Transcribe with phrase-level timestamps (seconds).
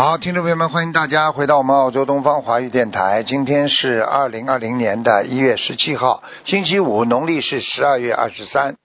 [0.00, 3.24] 好，听众朋友们，欢迎大家回到我们澳洲东方华语电台。
[3.24, 8.76] 今天是二零二零年的一月十七号，星期五，农历是十二月二十三。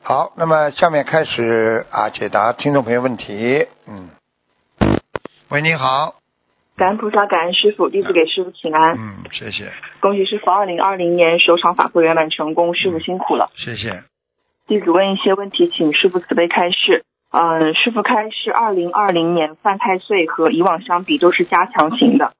[0.00, 3.66] 好，那么下面开始啊，解答听众朋友问题。
[3.86, 4.08] 嗯，
[5.50, 6.14] 喂，你好。
[6.78, 8.96] 感恩菩萨，感恩师傅，弟子给师傅请安。
[8.96, 9.70] 嗯，谢谢，
[10.00, 13.50] 恭喜师傅二零二零年首场法会圆满成功，师傅辛苦了。
[13.54, 14.04] 谢谢。
[14.66, 17.04] 弟子问一些问题，请师傅慈悲开示。
[17.36, 22.32] 嗯，师傅开示，二零二零年犯太岁和以往相比都是加强型的，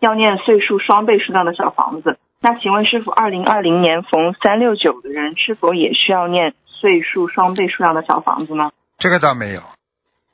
[0.00, 2.18] 要念岁数双倍数量的小房子。
[2.42, 8.70] 那请问师傅，二零二零年逢三六九的人是否也需要念岁数双倍数量的小房子呢？
[8.98, 9.62] 这个倒没有。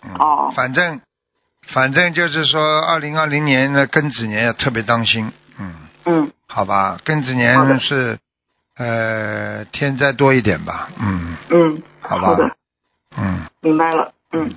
[0.03, 1.01] 嗯、哦反正
[1.73, 5.31] 反正就是说，二零二零年的庚子年要特别当心。
[5.57, 8.19] 嗯，嗯，好吧，庚子年是
[8.77, 10.89] 呃天灾多一点吧。
[10.99, 12.57] 嗯，嗯，好吧
[13.17, 13.47] 嗯。
[13.61, 14.13] 明白了。
[14.33, 14.55] 嗯，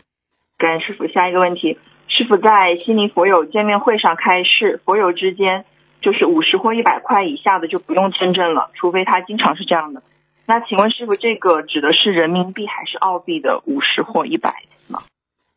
[0.58, 1.08] 感恩师傅。
[1.08, 5.66] 下一个问题，师傅在悉尼佛友见面会上开示，佛友之间
[6.02, 10.04] 就是五十或一百块以下的就不用签证了，除非他经常是这样的。
[10.46, 15.04] 那请问师傅，这个指的是人民币还是澳币的五十或一百吗？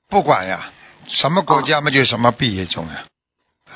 [0.09, 0.71] 不管呀，
[1.07, 3.05] 什么国家嘛，就什么币也中呀。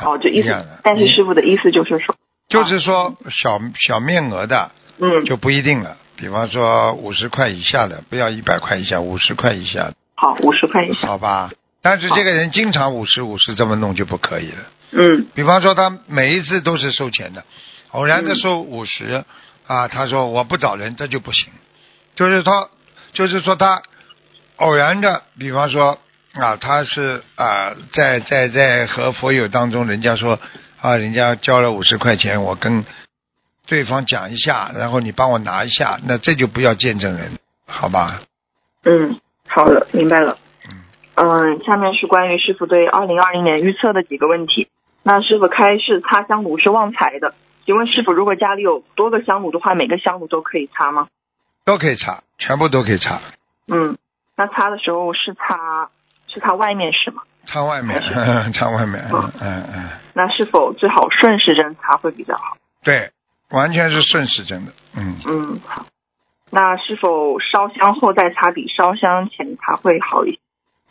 [0.04, 0.48] 哦，这意思。
[0.84, 2.14] 但是师傅的意思就是说，
[2.48, 5.96] 就是说小小面额的嗯，就不一定了。
[6.20, 11.08] 比方说五十块以下的，不要一百块以下，五十块以下，好，五十块以下。
[11.08, 11.50] 好吧？
[11.80, 14.58] 但是这个人经常五十五十这么弄就不可以了。
[14.92, 17.44] 嗯比方说他每一次都是收钱的，
[17.92, 19.24] 偶然的收五十、
[19.66, 21.50] 啊，他说我不找人，这就不行。
[22.14, 22.68] 就是他，
[23.14, 23.82] 就是说他
[24.56, 25.98] 偶然的，比方说
[26.34, 30.38] 啊，他是啊，在在在和佛友当中，人家说
[30.82, 32.84] 啊，人家交了五十块钱，我跟
[33.70, 37.38] 对方讲一下，然后你帮我拿一下，那这就不要见证人，
[37.68, 38.22] 好吧？
[38.84, 40.36] 嗯，好的，明白了。
[40.68, 40.82] 嗯
[41.14, 44.68] 嗯，下面是关于师傅对二零二零年预测的几个问题。
[45.04, 47.32] 那师傅开是擦香炉是旺财的，
[47.64, 51.06] 请问师傅，如果家里有多个香炉的话，每个香炉都可以擦吗？
[51.64, 53.20] 都可以擦，全部都可以擦，
[53.68, 53.96] 嗯，
[54.36, 55.90] 那擦的时候是擦
[56.26, 57.22] 是擦外面是吗？
[57.46, 58.00] 擦外面，
[58.52, 59.88] 擦外面，嗯嗯嗯。
[60.14, 62.56] 那是否最好顺时针擦会比较好？
[62.82, 63.10] 对，
[63.50, 65.86] 完全是顺时针的，嗯，嗯，好。
[66.50, 70.38] 那是否烧香后再擦比烧香前擦会好一些？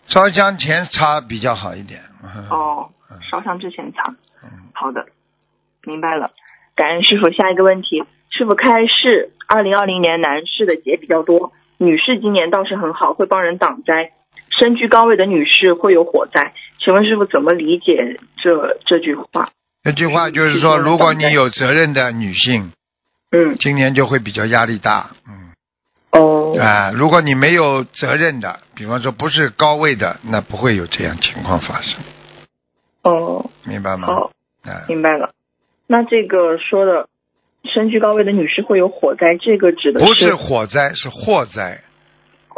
[0.05, 2.01] 烧香前擦比较好一点。
[2.23, 4.13] 嗯哦嗯，烧香之前擦。
[4.43, 5.07] 嗯好的，
[5.83, 6.31] 明白了。
[6.75, 7.29] 感恩师傅。
[7.31, 14.11] 下一个问题，师傅开示，二零二零年男士的劫比较多，女士今年倒是很好，会帮人挡灾。
[14.49, 19.49] 身居高位的女士会有火灾，请问师傅怎么理解这这句话？
[19.83, 22.71] 这句话就是说，如果你有责任的女性，
[23.31, 25.51] 嗯，今年就会比较压力大，嗯，
[26.11, 32.01] 哦，啊，如果你没有责任的，比方说不是高位的，那不会有这样情况发生，
[33.03, 34.07] 哦，明白吗？
[34.07, 34.31] 好，
[34.63, 35.31] 啊，明白了。
[35.87, 37.07] 那这个说的
[37.73, 41.81] 身居高位的女士会有火灾，这个指的是不是火灾，是祸灾，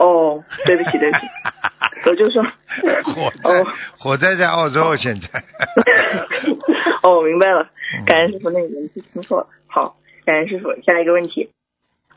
[0.02, 1.28] 哦，对不起，对不起，
[2.10, 3.68] 我就说火灾哦，
[4.00, 5.28] 火灾在澳洲现在，
[7.06, 7.70] 哦，明白了，
[8.00, 9.48] 嗯感恩师傅，那个文字听错了。
[9.68, 9.96] 好，
[10.26, 10.70] 感恩师傅。
[10.82, 11.52] 下一个问题，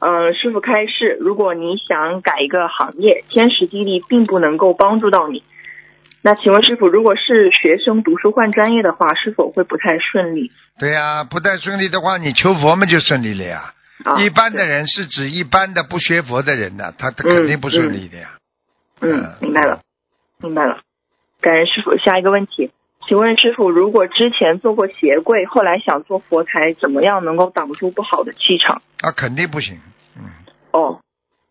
[0.00, 5.42] 嗯、师傅开示，如果你想改一个行业，天时地利并不能够帮助到你，
[6.22, 10.50] 那请问师傅，如果是学生读书换专业的话，是否会不太顺利？
[10.78, 13.74] 对呀、不太顺利的话，你求佛嘛就顺利了呀。
[14.04, 18.28] 啊，一般的人是指一般的不学佛的人呢，他他肯定不顺利的呀。
[19.00, 19.80] 嗯，明白了，
[20.38, 20.80] 明白了。
[21.40, 21.96] 感恩师傅。
[21.98, 22.70] 下一个问题，
[23.06, 28.82] 请问师傅，如果之前做过鞋柜，后来想做佛台，怎么样能够挡住不好的气场？
[29.00, 29.80] 啊，肯定不行。
[30.16, 30.24] 嗯，
[30.70, 31.00] 哦，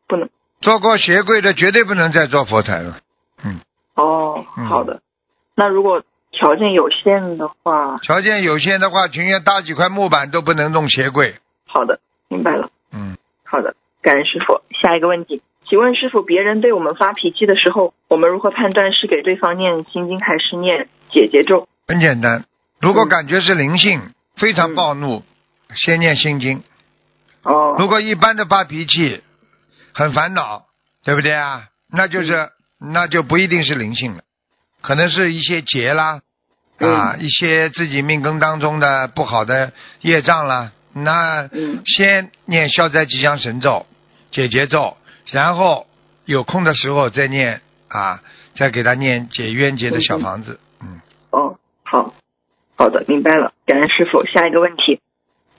[0.07, 0.29] 不能。
[0.61, 2.99] 做过鞋柜的绝对不能再做佛台了。
[3.43, 3.59] 嗯，
[3.95, 5.01] 哦，嗯好的。
[5.55, 11.35] 那如果条件有限的话，条件有限的话，情愿搭几块木板都不能弄鞋柜。
[11.67, 11.99] 好的，
[12.33, 12.69] 明白了。
[12.91, 14.61] 嗯，好的，感恩师傅。
[14.81, 21.67] 下一个问题，请问师傅，别人对我们发脾气的时候，我们如何判断是给对方念心经还是念解结咒？
[21.87, 22.45] 很简单。
[22.79, 24.01] 如果嗯感觉是灵性，
[24.35, 25.23] 非常暴怒，
[25.75, 26.63] 先念心经。
[27.43, 29.21] 哦，如果一般的发脾气，
[29.93, 30.65] 很烦恼，
[31.03, 31.67] 对不对啊？
[31.91, 32.49] 那就是、嗯
[32.91, 34.23] 那就不一定是灵性了，
[34.81, 36.19] 可能是一些劫啦，
[36.79, 39.71] 嗯啊，一些自己命根当中的不好的
[40.01, 43.85] 业障啦，那嗯先念消灾吉祥神咒、
[44.31, 44.97] 解结咒，
[45.31, 45.87] 然后
[46.25, 48.21] 有空的时候再念啊，
[48.55, 50.59] 再给他念解冤结的小房子。
[50.81, 51.01] 嗯，
[51.31, 52.13] 哦，好，
[52.77, 54.25] 好的，明白了，感恩师傅。
[54.25, 54.99] 下一个问题，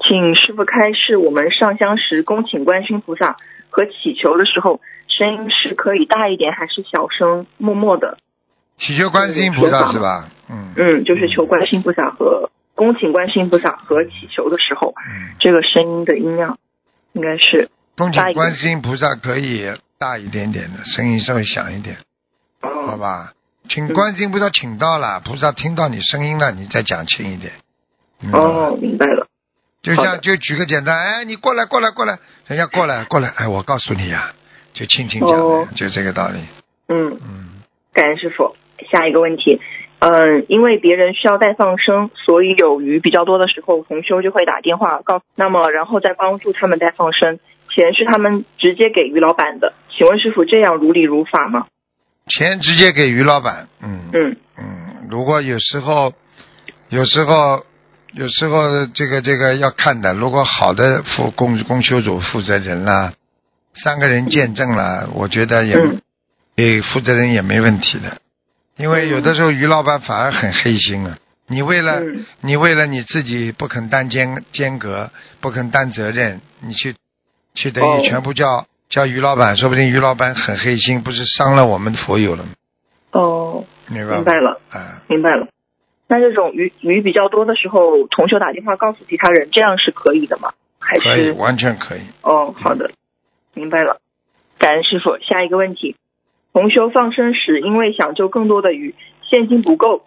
[0.01, 3.37] 请师傅开示，我们上香时恭请观世音菩萨
[3.71, 8.19] 和祈求的时候，声音是可以大一点，还是小声默默的？
[8.79, 10.29] 祈求观世音菩萨是吧？
[10.51, 16.59] 嗯嗯，就是求观世音菩萨和恭请观世音菩萨和祈求的时候，嗯，这个声音的音量
[17.13, 21.97] 应该是恭请观世音菩萨可以大一点点的，声音稍微响一点，
[22.61, 23.33] 好哦吧？
[23.69, 27.53] 请观世音菩萨请到了，菩萨听到你声音了，你再讲轻一点。
[28.33, 29.27] 哦，明白了。
[29.83, 34.33] 就像就举个简单，哎，你过来过来过来，人家过来 过来，哎，我告诉你呀、
[34.73, 36.41] 就轻轻讲就这个道理。
[36.89, 37.63] 嗯，嗯，
[37.93, 38.57] 感恩师傅。
[38.91, 39.61] 下一个问题，
[40.07, 47.39] 嗯，因为别人需要带放生，所以有鱼比较多的时候，同修就会打电话告，那么然后再帮助他们带放生，
[47.71, 51.67] 钱是他们直接给于老板的，请问师傅这样如理如法吗？
[52.27, 53.67] 钱直接给于老板。
[53.83, 54.37] 嗯嗯。
[54.59, 56.13] 嗯，如果有时候，
[56.91, 57.65] 有时候，
[58.13, 63.15] 有时候这个这个要看的，如果好的负公公修组负责人啦，
[63.75, 66.01] 三个人见证了，我觉得也嗯。
[66.57, 68.19] 给负责人也没问题的，
[68.77, 71.19] 因为有的时候于老板反而很黑心啊。
[71.47, 75.11] 你为了、嗯你为了你自己不肯担间间隔，
[75.41, 76.95] 不肯担责任，你去
[77.55, 82.51] 去等于哦全部叫、叫于老板，说不定于老板很黑心，不是伤了我们佛友了吗？
[83.13, 84.17] 哦，明白吗？
[84.17, 85.49] 明白了，啊，明白了。
[86.09, 90.53] 那这种鱼鱼比较多的时候，同学打电话告诉其他人，这样是可以的吗？
[90.79, 92.01] 还可以，是完全可以。
[92.23, 92.91] 哦，好的，
[93.53, 94.01] 明白了。
[94.59, 95.19] 感恩师傅。
[95.23, 95.97] 下一个问题，
[96.55, 98.95] 同修放生时，因为想救更多的鱼，
[99.29, 100.07] 现金不够，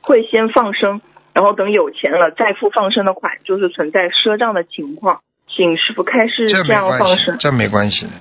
[0.00, 1.02] 会先放生，
[1.34, 5.20] 然后等有钱了再付放生的款，就是存在赊账的情况。
[5.46, 7.36] 请师傅开示这样放生，。
[7.38, 8.12] 这没关系的，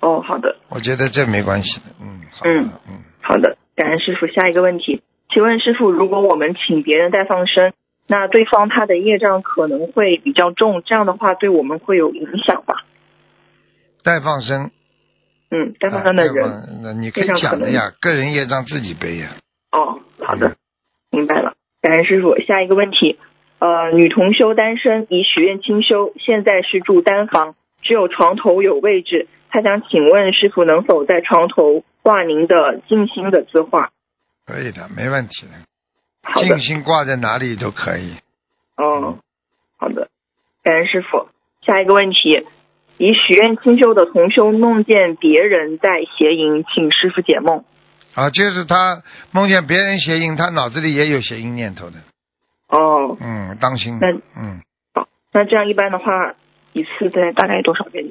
[0.00, 1.86] 哦，好的，我觉得这没关系的。
[2.02, 4.26] 嗯，好的，嗯嗯，好的，感恩师傅。
[4.26, 5.00] 下一个问题，
[5.32, 7.72] 请问师傅，如果我们请别人代放生，
[8.08, 12.84] 那对方他的业障可能会比较重，这样的话对我们会有影响吧？
[14.02, 14.72] 代放生，
[15.54, 19.36] 嗯，代放啊生的人，那你可以讲的呀，个人业障自己背呀。
[19.70, 20.56] 哦，好的嗯，
[21.12, 21.54] 明白了。
[21.80, 22.36] 感恩师傅。
[22.40, 23.20] 下一个问题，
[23.60, 29.28] 呃，女同修单身，已许愿清修，现在是住单房，只有床头有位置。
[29.48, 33.90] 她想请问师傅，能否在床头挂您的静心的字画？
[34.46, 38.16] 可以的，没问题的静，心挂在哪里都可以。
[38.76, 39.18] 哦，
[39.76, 40.08] 好的，
[40.64, 41.28] 感恩师傅。
[41.62, 42.44] 下一个问题，
[42.96, 47.64] 已许愿清修的同修梦见别人在邪淫，请师傅解梦。
[48.14, 49.02] 啊，就是他
[49.32, 51.96] 梦见别人邪淫，他脑子里也有邪淫念头的。
[52.68, 53.98] 哦，嗯，当心。
[54.00, 54.62] 那嗯，
[54.94, 56.34] 好，那这样一般的话，
[56.72, 58.06] 一次在大概多少遍？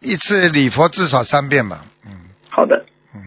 [0.00, 1.84] 一次礼佛至少三遍吧。
[2.06, 2.12] 嗯
[2.48, 3.20] 好的，嗯，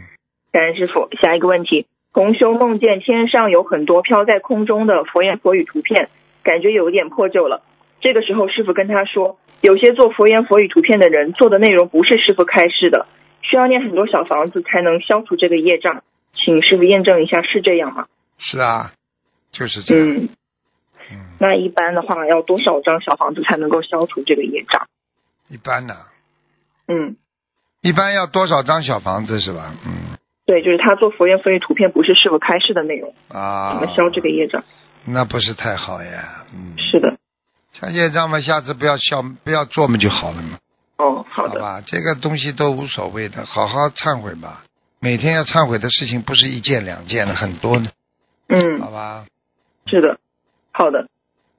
[0.52, 1.08] 感恩师傅。
[1.22, 6.10] 下一个问题，同修梦见天上有很多飘在空中的佛言佛语图片，
[6.42, 7.62] 感觉有点破旧了。
[8.02, 13.08] 这个时候，师傅跟他说，有些做佛言佛语图片的人做的内容不是师傅开示的，
[13.42, 16.04] 需要念很多小房子才能消除这个业障，
[16.34, 18.08] 请师傅验证一下是这样吗？
[18.38, 18.94] 是啊，
[19.52, 20.08] 就是这样。
[20.08, 20.30] 嗯，
[21.12, 24.88] 嗯，那一般的话要多少张小房子才能够消除这个业障？
[25.50, 25.96] 一般呢，
[26.88, 27.18] 嗯，
[27.82, 29.74] 一般要多少张小房子是吧？
[29.86, 34.64] 嗯对，就是他做佛言佛语图片不是师傅开示的内容，啊，怎么消这个业障？
[35.06, 36.44] 那不是太好呀。
[36.52, 37.19] 嗯，是的，
[37.80, 40.58] 像业障嘛，下次不要笑，不要做嘛就好了嘛，
[40.98, 41.84] 哦，好的，好吧？
[41.86, 44.64] 这个东西都无所谓的，好好忏悔吧。
[45.00, 47.90] 每天要忏悔的事情不是一件两件的，很多呢，
[48.50, 49.26] 嗯，好吧？
[49.86, 50.20] 是的，
[50.74, 51.08] 好的，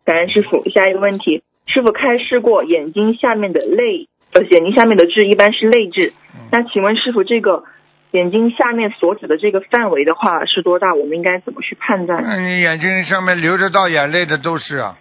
[0.05, 0.69] 感恩师傅。
[0.69, 6.13] 下一个问题，师傅开示过眼睛下面的泪，呃，眼睛下面的痣一般是泪痣。
[6.35, 7.65] 嗯那请问师傅，这个
[8.11, 10.95] 眼睛下面所指的这个范围的话是多大？
[10.95, 12.23] 我们应该怎么去判断？
[12.23, 14.99] 那你眼睛上面流着到眼泪的都是啊，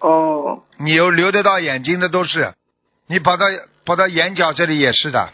[0.00, 2.54] 哦，你有流得到眼睛的都是，
[3.06, 3.46] 你跑到
[3.84, 5.30] 跑到眼角这里也是的。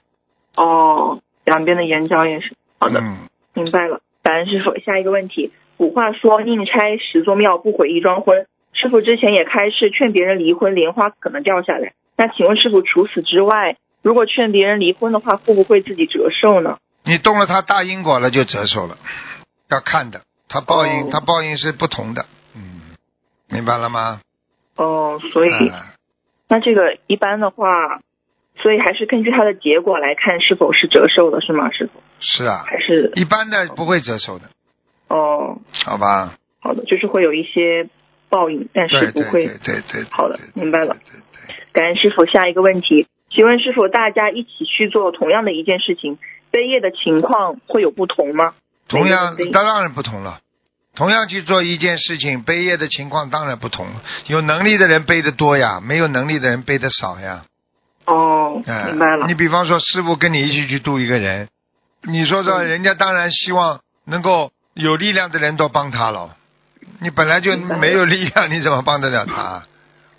[0.57, 2.55] 哦，两边的眼角也是。
[2.79, 4.01] 好的，嗯，明白了。
[4.23, 4.79] 感恩师傅。
[4.79, 8.47] 下一个问题，古话说宁拆十座庙，不毁一桩婚。
[8.73, 11.93] 师傅之前也开示劝别人离婚，莲花可能掉下来。
[12.17, 16.79] 那请问师傅，除此之外，如果劝别人离婚的话，会不会自己折寿呢？
[17.05, 18.97] 你动了他大因果了就折寿了，
[19.69, 22.27] 要看的，他报应，哦他报应是不同的。
[22.55, 22.97] 嗯，
[23.49, 24.21] 明白了吗？
[24.77, 25.93] 哦，所以、啊
[26.47, 28.01] 那这个一般的话，
[28.57, 32.03] 所以还是根据它的结果来看是否是折寿的，是吗，师傅？
[32.21, 34.45] 是啊，还是一般的不会折寿的，
[35.09, 36.35] 哦，好吧？
[36.61, 37.89] 好的，就是会有一些
[38.29, 39.47] 报应，但是不会。
[39.47, 40.05] 对对对。
[40.11, 40.95] 好的明白了。
[40.95, 42.27] 对对对感恩师傅。
[42.27, 46.19] 下一个问题，请问师傅，大家一起去做同样的一件事情，
[46.51, 48.55] 背业的情况会有不同吗？
[48.87, 50.41] 同样当然不同了。
[50.95, 53.87] 同样去做一件事情，背业的情况当然不同。
[54.27, 57.45] 有能力的人背的多呀，没有能力的人背的少呀。
[58.07, 59.35] 哦，哎，明白了你。
[59.35, 61.49] 比方说，师傅跟你一起去度一个人，
[62.03, 66.37] 你说说，嗯人家当然希望能够有力量的人都帮他了。
[67.01, 69.65] 你本来就没有力量，你怎么帮得了他？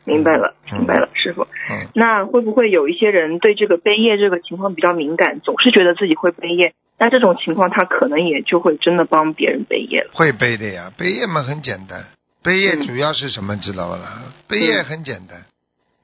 [0.03, 1.47] 明白了，嗯明白了，师傅。
[1.71, 6.73] 嗯，那会不会有一些人对这个背业这个情况比较敏感，总是觉得自己会背业？
[6.97, 10.11] 那这种情况，他可能也就会真的帮别人背业了。
[10.13, 12.05] 会背的呀，背业嘛很简单。
[12.41, 14.23] 背业嗯主要是什么，知道不啦？
[14.47, 15.45] 背业很简单，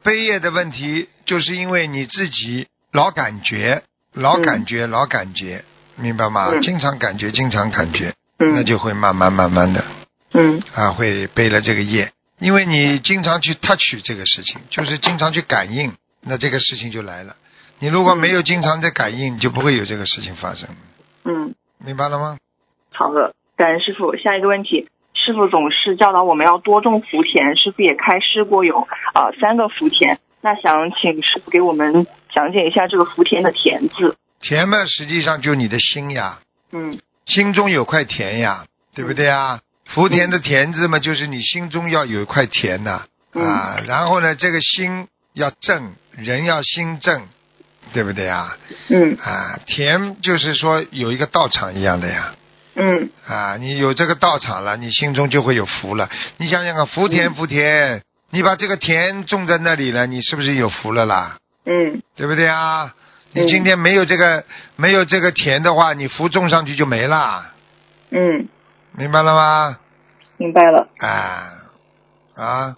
[0.04, 3.84] 背业的问题就是因为你自己老感觉，
[4.14, 5.64] 老感觉，老感觉，
[5.96, 6.50] 明白吗？
[6.52, 9.86] 嗯经常感觉，经常感觉，嗯，那就会慢慢慢慢的
[10.34, 17.36] 嗯啊，会背了这个业，因为你经常去 touch 这个事情，就是经常去感应，那这个事情就来了。
[17.82, 20.70] 你如果没有经常在感应，你就不会有这个事情发生，
[21.26, 22.38] 嗯，明白了吗？
[22.94, 24.16] 好的，感恩师傅。
[24.18, 34.16] 下一个问题，师傅总是教导我们要多种福田，师傅也开示过有呃三个福田，那想请师傅给我们讲解一下这个福田的田字。
[34.40, 36.40] 田嘛，实际上就你的心呀，
[36.72, 39.60] 嗯心中有块田呀，对不对啊？
[39.86, 47.24] 福田的田字嘛，就是你心中要有一块田呐嗯啊，然后呢，这个心要正，人要心正，
[47.94, 48.58] 对不对啊？
[48.90, 52.36] 嗯啊，田就是说有一个道场一样的呀。
[52.76, 56.10] 嗯啊，你有这个道场了，你心中就会有福了。
[56.38, 61.38] 你想想看，福田嗯福田，你把这个田种在那里了，你是不是有福了啦？
[61.66, 62.94] 嗯对不对啊？
[63.34, 64.44] 你嗯今天没有这个、
[64.78, 67.44] 没有这个田的话，你福种上去就没了，
[68.10, 68.48] 嗯，
[68.98, 69.78] 明白了吗？
[70.38, 70.88] 明白了。
[71.00, 71.54] 啊
[72.36, 72.76] 啊，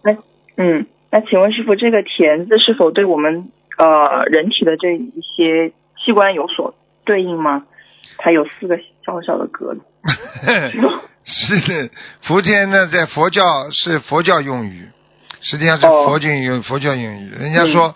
[0.58, 5.70] 嗯，那请问师傅，这个田字是否对我们呃人体的这一些
[6.04, 6.76] 器官有所
[7.06, 7.64] 对应吗？
[8.18, 9.82] 它有四个小小的格子。
[11.26, 11.90] 是的，
[12.24, 14.90] 福田呢，在佛教是佛教用语，
[15.42, 17.30] 实际上是哦佛经用佛教用语。
[17.40, 17.96] 人家说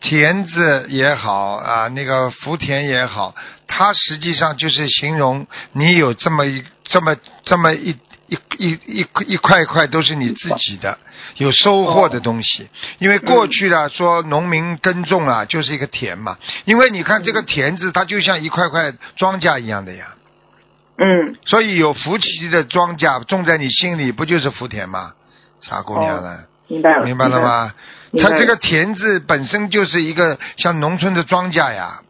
[0.00, 3.34] 田字也好啊，那个福田也好，
[3.66, 7.96] 它实际上就是形容你有这么一这么这么一。
[8.28, 10.98] 一一一一块一块都是你自己的，
[11.36, 12.68] 有收获的东西。
[12.98, 16.36] 因为过去啊，说农民耕种啊，就是一个田嘛。
[16.64, 20.14] 因为你看这个田字，它就像一块块庄稼一样的呀。
[21.00, 25.12] 嗯所以有福气的庄稼种在你心里，不就是福田吗？
[25.60, 27.04] 傻姑娘了，明白了。
[27.04, 27.40] 明白了？
[27.40, 27.74] 吗？
[28.20, 32.00] 它这个田字本身就是一个像农村的庄稼呀，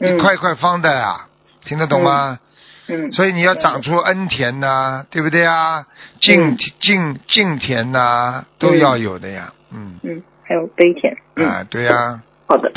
[0.00, 1.26] 嗯一块块方的呀，
[1.64, 2.38] 听得懂吗？
[2.92, 5.86] 嗯所以你要长出恩田呐、对不对啊？
[6.20, 9.52] 敬嗯敬敬田呐、都要有的呀。
[9.72, 11.16] 嗯，嗯，还有悲田。
[11.36, 12.70] 嗯，啊，对呀、好的，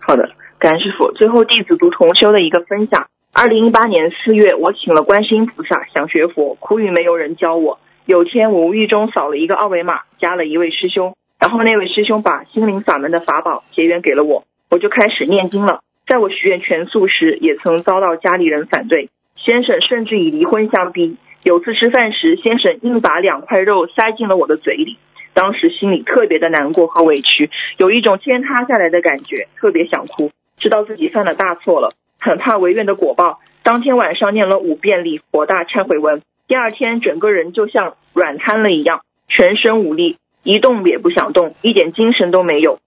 [0.00, 1.12] 好的，感恩师傅。
[1.12, 3.06] 最后弟子读同修的一个分享。
[3.32, 7.78] 二零一八年四月，我请了观世音菩萨想学佛，苦于没有人教我。
[8.06, 15.80] 有天我无意中扫了一个二维码，加了一位师兄，然后那位师兄把心灵法门的法宝结缘给了我，我就开始念经了。
[16.08, 19.10] 在我许愿全素时，也曾遭到家里人反对，
[19.44, 21.16] 先生甚至以离婚相逼。
[21.42, 24.98] 有次吃饭时，先生硬把两块肉塞进了我的嘴里，
[25.32, 33.40] 当时心里特别的难过和委屈，有一种天塌下来的感觉，特别想哭，知道自己犯了大错了，很怕违愿的果报。
[33.62, 42.78] 当天晚上念了五遍礼佛大忏悔文，第二天整个人就像软瘫了一样，全身无力，一动也不想动，一点精神都没有，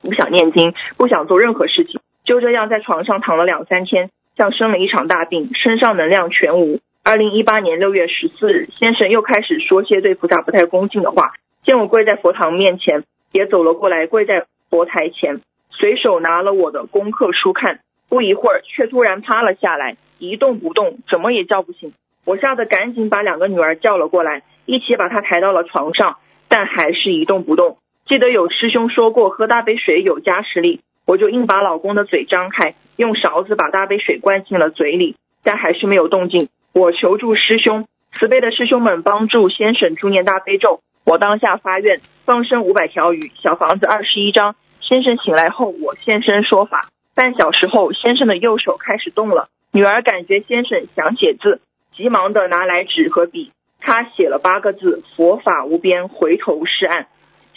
[0.00, 6.78] 不想念经，不想做任何事情，就这样在床上躺了两三天，像生了一场大病，身上能量全无。
[7.02, 11.32] 二零一八年六月十四日，先生又开始说些对菩萨不太恭敬的话，
[11.64, 13.02] 见我跪在佛堂面前，
[13.32, 15.40] 也走了过来，跪在佛台前，
[15.70, 21.92] 随手拿了我的功课书看，不一会儿却突然趴了下来，一动不动，怎么也叫不醒。
[22.24, 26.18] 我吓得赶紧把两个女儿叫了过来，一起把她抬到了床上，
[26.48, 27.78] 但还是一动不动。
[28.06, 36.50] 记得有师兄说过，喝大杯水有加持力，我就硬把老公的嘴张开，用勺子把大杯水灌进了嘴里，但还是没有动静。
[36.74, 40.82] 我求助师兄，慈悲的师兄们帮助先生助念大悲咒。
[41.06, 44.54] 我当下发愿，放生五百条鱼，小房子二十一张。
[44.82, 46.90] 先生醒来后，我现身说法。
[47.14, 49.48] 半小时后，先生的右手开始动了。
[49.72, 51.62] 女儿感觉先生想写字，
[51.96, 53.50] 急忙的拿来纸和笔，
[53.80, 57.06] 他写了八个字：“佛法无边，回头是岸。”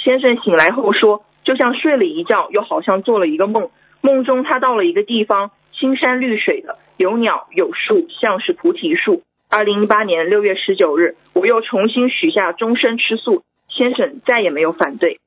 [0.02, 3.70] 先生醒来后说，就像睡了一觉，又好像做了一个梦。
[4.02, 9.24] 梦中他到了一个地方，青山绿水的，有鸟有树，像是菩提树。
[9.50, 15.20] 二零一八年六月十九日，我又重新许下终身吃素，先生再也没有反对。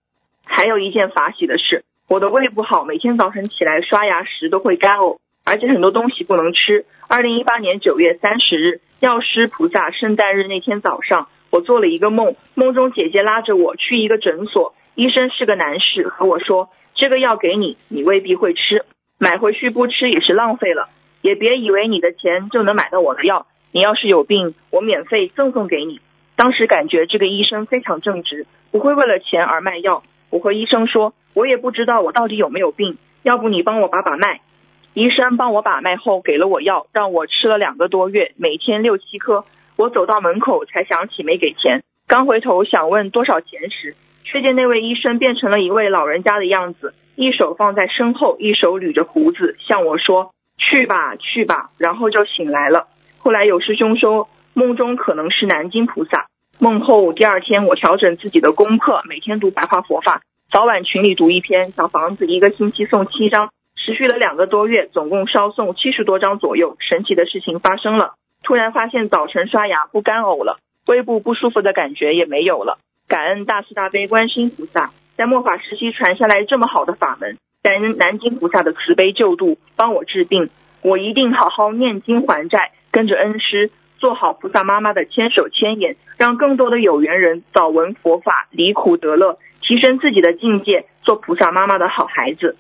[0.45, 6.87] 还有一件法喜的事，我的胃不好，每天早晨起来刷牙时都会干呕，而且很多东西不能吃。
[7.07, 18.85] 二零一八年九月三十日，药师菩萨圣诞日那天早上，我做了一个梦，梦中姐姐拉着我去一个诊所，医生是个男士，和我说这个药给你，你未必会吃，
[19.19, 20.89] 买回去不吃也是浪费了，
[21.21, 26.01] 也别以为你的钱就能买到我的药，你要是有病，我免费赠送给你。
[26.37, 30.03] 当时感觉这个医生非常正直，不会为了钱而卖药。
[30.31, 34.41] 我和医生说，我也不知道我到底有没有病，要不你帮我把把脉。
[34.95, 39.45] 医生帮我把脉后给了我药，让我吃了两个多月，每天六七颗。
[39.77, 52.89] 我走到门口才想起没给钱，刚回头想问多少钱时，却见那位医生变成了一位老人家的样子，一手放在身后，一手捋着胡子，向我说：“去吧，去吧。”然后就醒来了。
[53.19, 56.27] 后来有师兄说，梦中可能是南京菩萨。
[56.59, 61.71] 梦后第二天，我调整自己的功课，每天读白话佛法，早晚群里读一篇。
[61.73, 66.77] 小房子一个星期送七张，持续了两个多月，总共烧送七十多张左右。
[66.81, 72.79] 神奇的事情发生了，突然发现早晨刷牙不干呕了，胃部不舒服的感觉也没有了。
[73.09, 80.51] 感恩大慈大悲观世音菩萨，在末法时期传下来这么好的法门，感恩南京菩萨的慈悲救度，帮我治病。
[80.83, 83.71] 我一定好好念经还债，跟着恩师。
[83.97, 92.57] 做好菩萨妈妈的千手千眼，让更多的有缘人早闻佛法，离苦得乐，提升自己的境界，做菩萨妈妈的好孩子。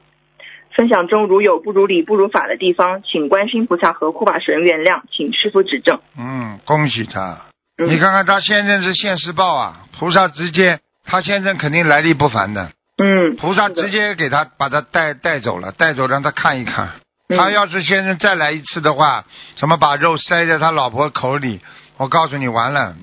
[0.74, 6.00] 分享中如有不如理、不如法的地方，请观世菩萨和护法神原谅，请师傅指正。
[6.18, 7.53] 嗯，恭喜他。
[7.76, 12.70] 你看看他现在是现世报啊，菩萨直接，他现在肯定来历不凡的。
[12.96, 16.90] 嗯，菩萨直接给他把他带带走了，带走让他看一看。
[17.36, 19.24] 他要是现在再来一次的话，
[19.56, 21.60] 怎么把肉塞在他老婆口里？
[21.96, 22.94] 我告诉你，完了。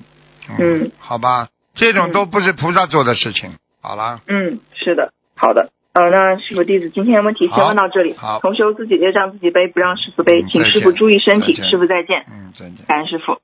[0.58, 3.52] 嗯，好吧，这种都不是菩萨做的事情。
[3.82, 4.20] 好了。
[4.26, 5.68] 嗯，是的，好的。
[5.92, 8.16] 呃，那师傅弟子今天问题先问到这里。
[8.16, 8.40] 好。
[8.40, 11.54] 同修自己业障自己背，不让师傅背，请师傅注意身体。
[11.54, 12.24] 师傅再见。
[12.30, 12.86] 嗯，再见。
[12.88, 13.38] 感恩师傅。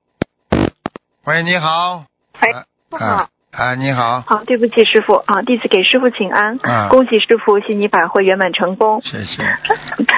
[1.29, 2.05] 喂，你好。
[2.41, 3.29] 喂，师傅好。
[3.51, 4.23] 啊，你好。
[4.23, 6.59] 好，对不起，师傅啊，弟子给师傅请安。
[6.63, 6.89] 啊。
[6.89, 9.03] 恭喜师傅悉尼法会圆满成功。
[9.03, 9.43] 谢谢。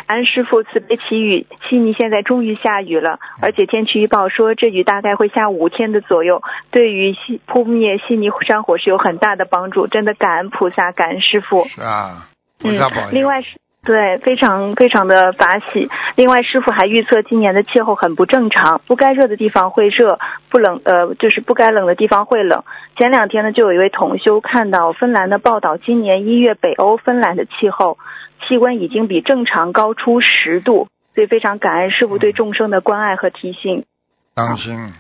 [0.07, 11.67] 安师傅慈悲祈雨，悉尼现在终于下雨了，而且天气预报说这雨大概会下五天的左右，对于悉扑灭悉尼山火是有很大的帮助，真的感恩菩萨，感恩师傅。
[11.67, 12.29] 是啊。
[12.61, 13.09] 菩萨保佑。
[13.11, 13.59] 另外是。
[13.83, 15.89] 对，非常非常的法喜。
[16.15, 20.19] 另外，师傅还预测今年的气候很不正常，不该热的地方会热，
[20.51, 22.63] 不冷呃就是不该冷的地方会冷。
[22.99, 27.97] 前两天呢，就有一位同修看到芬兰的报道，今年一月北欧芬兰的气候
[28.47, 33.85] 气温已经比正常高出十度，所以非常感恩师傅对众生的关爱和提醒。
[34.35, 34.93] 当心。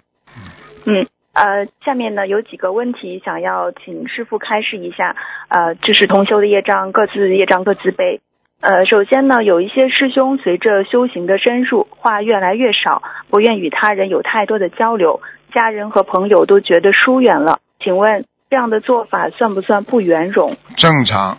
[0.86, 5.14] 嗯呃，下面呢有几个问题想要请师傅开示一下。
[5.48, 8.22] 呃，这是同修的业障，各自业障各自背。
[8.60, 15.22] 呃，首先呢，有一些师兄随着修行的深入，话越来越少，不愿与他人有太多的交流，
[15.54, 17.58] 家人和朋友都觉得疏远了。
[17.82, 20.58] 请问这样的做法算不算不圆融？
[20.76, 21.38] 正常，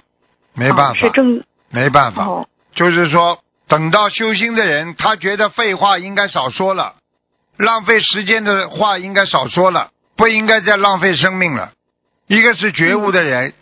[0.55, 6.95] 没办法，是正，没办法，哦、就是说，等到修心的人，他觉得废话应该少说了，
[7.55, 11.73] 浪费时间的话应该少说了，不应该再浪费生命了。
[12.25, 13.53] 一个是觉悟的人，嗯、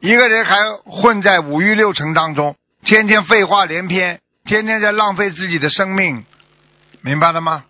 [0.00, 2.56] 一个人还混在五欲六尘当中。
[2.82, 6.24] 天天废话连篇，天天在浪费自己的生命，
[7.02, 7.64] 明白了吗？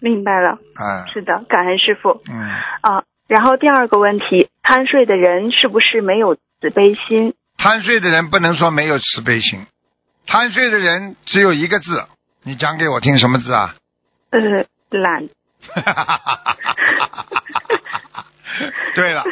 [0.00, 0.58] 明白了。
[0.74, 2.22] 哎，是的，感恩师傅。
[2.30, 2.38] 嗯。
[2.82, 7.34] 啊，然后第二个问题，贪睡的人是不是没有慈悲心？
[7.56, 9.66] 贪睡的人不能说没有慈悲心，
[10.26, 12.04] 贪睡的人只有一个字，
[12.44, 13.74] 你讲给我听什么字啊？
[14.30, 15.28] 呃，懒。
[18.94, 19.22] 对了，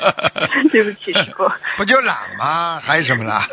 [0.70, 1.50] 对不起，师傅。
[1.78, 2.80] 不就懒吗？
[2.80, 3.46] 还有什么啦？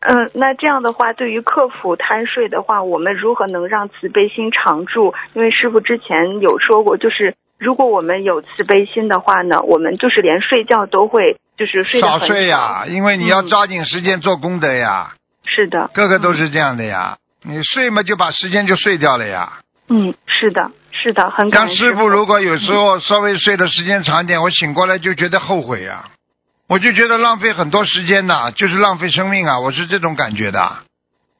[0.00, 5.12] 嗯，那这样的话，对于克服贪睡的话，我们如何能让慈悲心常驻？
[5.34, 15.14] 因为师傅之前有说过，就是如果我们有慈悲心的话呢，我们就是连睡觉都会就是睡少睡呀，因为你要抓紧时间做功德呀。
[15.44, 17.16] 是的，个个都是这样的呀。
[17.42, 19.60] 你睡嘛，就把时间就睡掉了呀。
[19.88, 20.70] 嗯，是的。
[21.00, 26.06] 是的，很感像师傅，如果有时候稍微睡的时间长点，我醒过来就觉得后悔呀，
[26.68, 30.60] 我就觉得浪费很多时间呐，就是浪费生命啊，我是这种感觉的，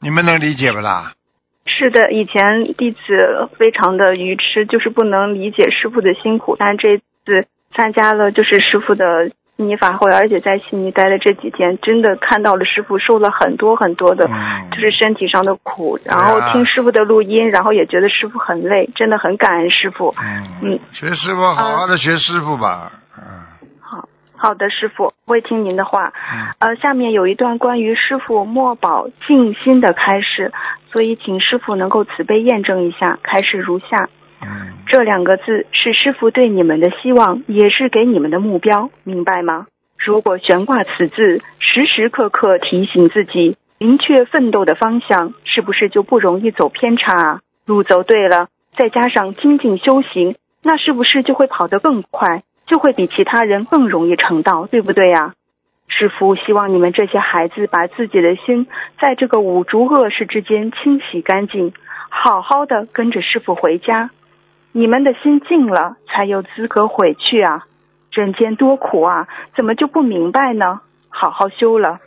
[0.01, 1.13] 你们能理解不啦？
[1.67, 2.99] 是的，以前弟子
[3.59, 14.25] 非常的愚痴，就是不能理解师傅的辛苦，但这次参加了就是师傅的悉尼法会，而且在悉尼待的这几天，真的看到了师傅受了很多很多的，
[14.71, 20.15] 就是身体上的苦，然后听师傅的录音，然后也觉得师傅很累，真的很感恩师傅。
[20.17, 22.93] 嗯嗯，学师傅好好的学师傅吧。
[23.17, 23.25] 嗯。
[23.81, 26.13] 好，好的，师傅，我会听您的话。
[26.15, 30.53] 嗯呃，下面有一段关于师傅墨宝静心的开示，
[30.93, 33.19] 所以请师傅能够慈悲验证一下。
[33.25, 34.09] 开示如下：
[34.87, 39.67] 这两个字是师傅对你们的希望，也是给你们的目标，明白吗？
[39.97, 47.41] 如果悬挂此字，时时刻刻提醒自己，明确奋斗的方向，是不是就不容易走偏差啊？
[47.67, 55.35] 路走对了，再加上精进修行，那是不是就会跑得更快，就会比其他人更容易成道，对不对呀、
[55.89, 58.67] 师傅希望你们这些孩子把自己的心
[59.01, 61.75] 在这个五浊恶世之间清洗干净，
[62.09, 64.11] 好好的跟着师傅回家。
[64.73, 67.65] 你们的心静了，才有资格回去啊！
[68.13, 70.81] 人间多苦啊，怎么就不明白呢？
[71.09, 72.01] 好好修了，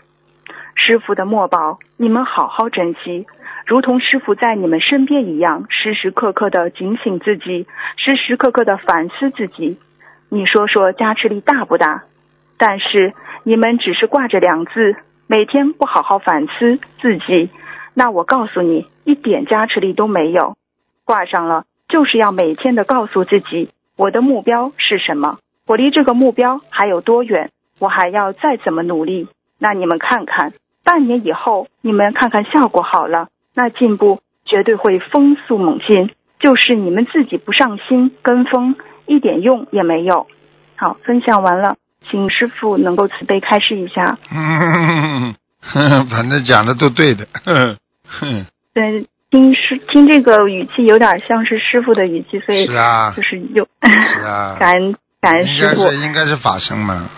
[0.76, 3.26] 师傅的墨宝，你们好好珍惜，
[3.66, 9.80] 如同师傅在你们身边一样，时时刻刻的警醒自己，时时刻刻的反思自己。
[10.30, 12.04] 你说说加持力大不大？
[12.58, 14.96] 但是你们只是挂着两字，
[15.28, 17.50] 每天不好好反思自己，
[17.94, 20.56] 那我告诉你，一点加持力都没有。
[21.06, 29.28] 挂上了，就是要每天的告诉自己，我的目标是什么，我离这个目标还有多远，我还要再怎么努力。
[29.60, 36.10] 那你们看看，半年以后，你们看看效果好了，那进步绝对会风速猛进。
[36.40, 38.76] 就是你们自己不上心跟风，
[39.06, 40.26] 一点用也没有。
[40.76, 41.76] 好，分享完了，
[42.10, 44.18] 请师傅能够慈悲开示一下。
[44.32, 45.36] 嗯，
[46.10, 47.28] 反正讲的都对的。
[47.46, 47.78] 嗯
[48.08, 57.10] 哼对，听师听这个语气有点像是师傅的语气，所以是啊就是有是啊， 感恩感恩师傅该是应该是法身嘛。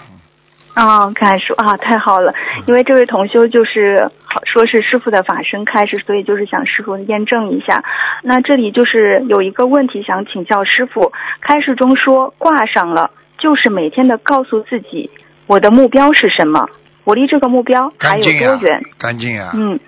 [0.76, 2.34] 啊，感恩师啊，太好了！
[2.68, 7.84] 因为这位同修就是好说是师傅的法身开始，所以就是想师傅验证一下。
[8.24, 15.12] 那这里就是有一个问题想请教师傅，开始中说挂上了，就是每天的告诉自己
[15.46, 16.68] 我的目标是什么，
[17.04, 19.52] 我离这个目标还有干净呀多远？，干净啊。
[19.56, 19.80] 嗯，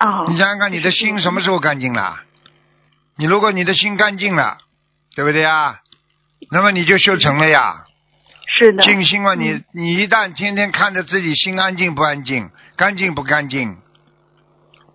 [0.00, 2.20] 哦，你想想看，你的心什么时候干净了？
[3.16, 4.58] 你如果你的心干净了，
[5.14, 5.80] 对不对呀？
[6.50, 7.84] 那么你就修成了呀。
[8.46, 13.76] 是的，静心嘛，你嗯你一旦天天看着自己心安静不安静，干净不干净，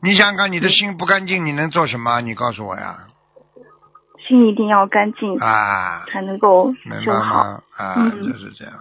[0.02, 2.22] 你想想看，你的心不干净，你能做什么？
[2.22, 3.08] 你告诉我呀！
[4.28, 7.40] 心一定要干净，啊，才能够明修好。
[7.76, 8.74] 啊，嗯就是这样。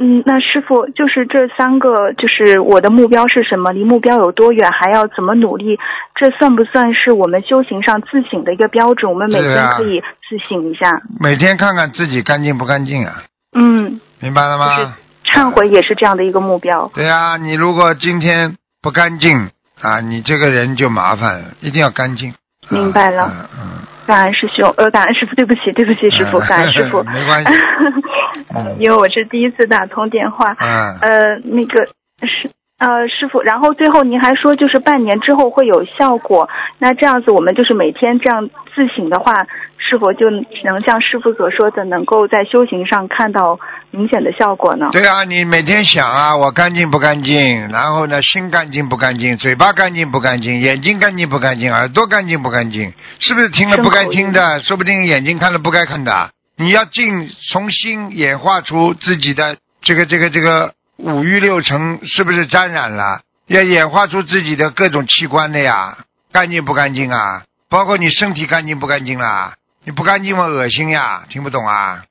[0.00, 5.76] 嗯，那师傅就是这三个，就是我的目标是什么，离目标有多远，还要怎么努力，
[6.14, 9.10] 这算不算是我们修行上自省的一个标准？
[9.12, 11.02] 我们每天可以自省一下。
[11.18, 14.96] 每天看看自己干净不干净啊，嗯，明白了就是吗？
[15.24, 16.90] 忏悔也是这样的一个目标。
[16.94, 19.50] 对呀、你如果今天不干净
[19.82, 22.30] 啊，你这个人就麻烦了，一定要干净。
[22.30, 22.36] 啊
[22.70, 23.68] 明白了嗯嗯，
[24.08, 27.02] 感恩师兄，呃，感恩师傅，对不起，对不起，师傅，嗯感恩师傅。
[27.12, 27.52] 没关系
[28.56, 30.44] 嗯因为我是第一次打通电话。
[30.58, 31.84] 嗯，呃，那个
[32.26, 39.32] 师呃师傅，然后最后您还说就是半年之后会有效果，那这样子我们就是每天这样自省的话，
[39.76, 40.30] 是否就
[40.64, 43.58] 能像师傅所说的，能够在修行上看到
[43.90, 44.90] 明显的效果呢？
[44.92, 47.68] 对啊，你每天想啊，我干净不干净？
[47.68, 49.36] 然后呢，心干净不干净？
[49.38, 50.60] 嘴巴干净不干净？
[50.60, 51.72] 眼睛干净不干净？
[51.72, 52.92] 耳朵干净不干净？
[53.18, 54.60] 是不是听了不该听的？
[54.60, 56.30] 说不定眼睛看了不该看的。
[56.56, 63.20] 你要尽从心演化出自己的这个这个这个五欲六尘，是不是沾染了？
[63.46, 65.98] 要演化出自己的各种器官的呀，
[66.32, 67.44] 干净不干净啊？
[67.70, 69.54] 包括你身体干净不干净啦？
[69.84, 70.44] 你不干净吗？
[70.44, 72.02] 恶心呀，听不懂啊？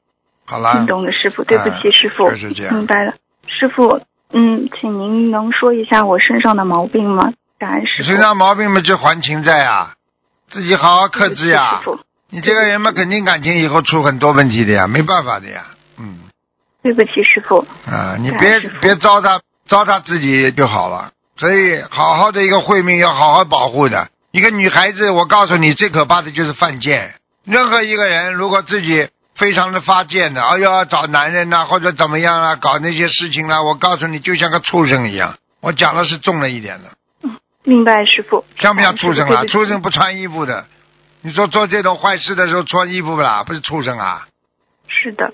[0.45, 3.13] 好了，听懂了，师傅，对不起，啊师傅，就是这样明白了，
[3.47, 7.33] 师傅，嗯，请您能说一下我身上的毛病吗？
[7.59, 8.09] 感恩师傅。
[8.09, 9.93] 身上毛病嘛，就还情债啊，
[10.49, 11.83] 自己好好克制呀师。
[11.83, 15.65] 傅，你这个人嘛，肯定感情以后出很多问题的呀，没办法的呀。
[15.99, 16.19] 嗯
[16.87, 17.57] 对不起，师傅。
[17.85, 21.11] 啊，你别别糟蹋糟蹋自己就好了。
[21.35, 24.07] 所以好好的一个慧命要好好保护的。
[24.31, 27.15] 一个女孩子，我告诉你，最可怕的就是犯贱。
[27.43, 35.35] 任何一个人如果自己非常的发贱的，哎呦找男人呐、或者怎么样啊、搞那些事情啦、我告诉你，就像个畜生一样。
[35.59, 36.91] 我讲的是重了一点的。
[37.23, 38.45] 嗯明白，师傅。
[38.57, 39.43] 像不像畜生啊？
[39.43, 40.65] 畜生不穿衣服的，
[41.21, 43.43] 你说做这种坏事的时候穿衣服不啦？
[43.43, 44.25] 不是畜生啊？
[44.87, 45.33] 是的，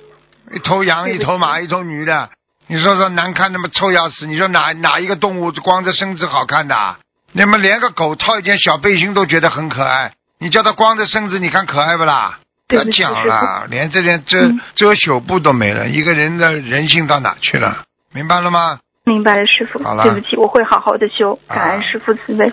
[0.52, 2.30] 一头羊，一头马，一头女的，
[2.68, 4.26] 你说说难看那么臭要死！
[4.28, 7.00] 你说哪哪一个动物光着身子好看的啊？
[7.32, 12.40] 你们连个狗套一件小背心都觉得很可爱，你叫它光着身子，你看可爱不啦？
[12.68, 17.84] 不要讲了， 连这点遮嗯遮羞布都没了，一个人的人性到哪去了？
[18.14, 18.80] 明白了吗？
[19.06, 19.96] 明白了，师傅好。
[19.96, 22.52] 了对不起，我会好好的修，啊感恩师傅慈悲。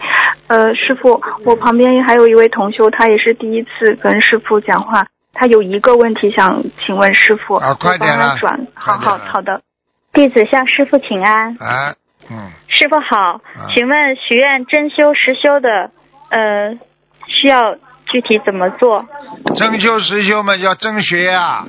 [0.48, 9.62] 呃，师傅，我旁边还有一位同修，他也是第一次跟师傅讲话，他有一个问题想请问师傅，啊快点了我帮他转，好好好的。
[10.12, 11.56] 弟子向师傅请安。
[11.58, 11.94] 啊，
[12.30, 15.90] 嗯，师傅好，啊请问许愿真修实修的，
[16.30, 16.78] 呃，
[17.26, 19.06] 需要具体怎么做？
[19.56, 21.64] 真修实修嘛，要真学呀，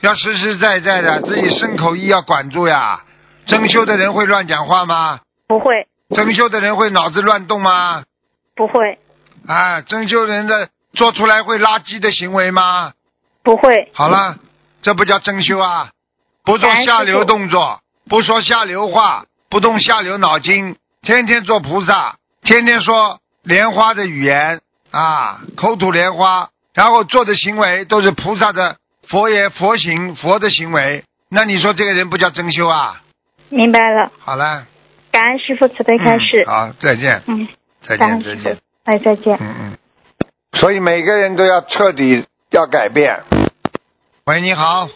[0.00, 3.00] 要实实在在的，自己身口意要管住呀。
[3.46, 5.20] 真修的人会乱讲话吗？
[5.46, 8.02] 不会，真修的人会脑子乱动吗？
[8.54, 8.98] 不会，
[9.46, 12.92] 啊，真修人的做出来会垃圾的行为吗？
[13.42, 13.90] 不会。
[13.92, 14.36] 好了，
[14.82, 15.90] 这不叫真修啊！
[16.44, 28.76] 不做下流动作，不说下流话，不动下流脑筋，天天做菩萨，天天说莲花的语言啊，口吐莲花，然后做的行为都是菩萨的
[29.08, 33.02] 佛爷佛行佛的行为，那你说这个人不叫真修啊？
[33.48, 34.66] 明白了，好了，
[35.10, 36.46] 感恩师傅慈悲开示嗯。
[36.46, 37.48] 好，再见，嗯，
[37.86, 38.58] 再见，再见。。
[38.84, 39.38] 哎，再见。
[39.40, 39.78] 嗯嗯。
[40.52, 43.20] 所以每个人都要彻底要改变。
[44.26, 44.88] 喂，你好。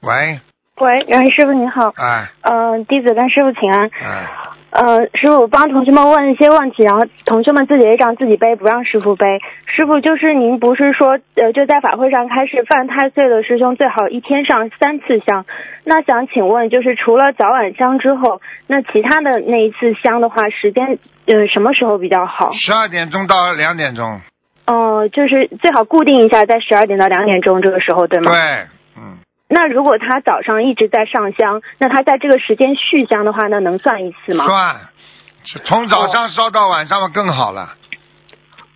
[0.00, 0.40] 喂，
[0.80, 3.90] 喂，袁师傅你好，哎嗯、弟子跟师傅请安。
[4.02, 4.26] 哎，
[4.70, 9.40] 呃，师傅帮同学们问一些问题，然后同学们自己也让自己背，不让师傅背。
[9.66, 15.46] 师傅就是您不是说，呃，就在法会上开始犯太岁的师兄最好一天上三次香。
[15.84, 22.52] 那想请问，就是除了早晚香之后，那其他的那一次香的话，时间呃什么时候比较好？
[22.52, 24.20] 十二点钟到两点钟。
[24.66, 28.32] 哦、就是最好固定一下，在十二点到两点钟这个时候，对吗？
[28.32, 28.40] 对，
[28.96, 34.46] 嗯，那如果他早上一直在上香，那他在这个时间续香的话，那能算一次吗？
[34.46, 34.76] 算，
[35.64, 37.74] 从早上烧到晚上嘛更好了。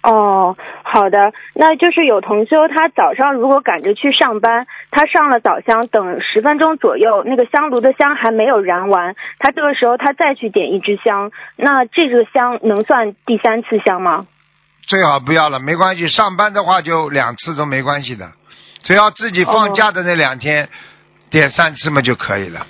[0.02, 14.26] 哦，好的，那就是有同修他早上如果赶着去上班，他上了早香，等十分钟左右，那个香炉的香还没有燃完，他这个时候他再去点一支香，那这个香能算第三次香吗？
[14.88, 16.08] 最好不要了，没关系。
[16.08, 18.32] 上班的话就两次都没关系的，
[18.82, 20.68] 只要自己放假的那两天、
[21.30, 22.66] 点三次嘛就可以了。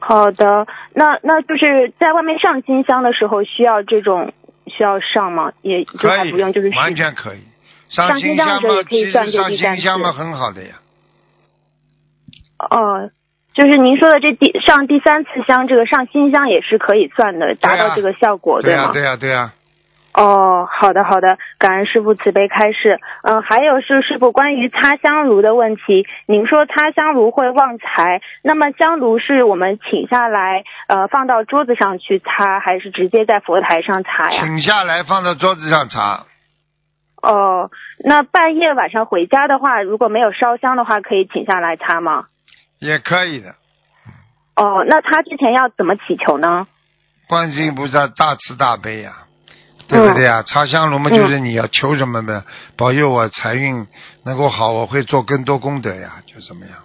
[0.00, 4.32] 好的，那那就是在外面上新香的时候需要这种
[4.66, 5.52] 需要上吗？
[5.62, 7.40] 也就可以，还不用，就是完全可以。
[7.88, 10.74] 上上新香的时候也，可以其算实上新香嘛很好的呀。
[12.58, 13.10] 哦，
[13.54, 18.92] 就是您说的这第上第三次香，这个上新香也是可以算的，达到这个效果，对呀、吗？
[18.92, 19.52] 对呀、对呀、
[20.20, 23.00] 哦，好的好的，感恩师傅慈悲开示。
[23.22, 34.42] 嗯、还有是师傅关于擦香炉的问题，您说擦香炉会旺财，那么香炉是我们请下来，呃，放到桌子上去擦，还是直接在佛台上擦呀？
[34.44, 36.26] 请下来放到桌子上擦。
[37.22, 37.70] 哦，
[38.04, 42.24] 那半夜晚上回家的话，如果没有烧香的话，可以请下来擦吗？
[42.78, 43.54] 也可以的。
[44.56, 46.66] 哦，那他之前要怎么祈求呢？
[47.26, 49.12] 观世音菩萨大慈大悲呀、
[49.90, 52.44] 对不对呀、插香炉嘛，就是你要求什么呢？
[52.76, 53.86] 保佑我财运
[54.24, 56.76] 能够好，我会做更多功德呀，就怎么样。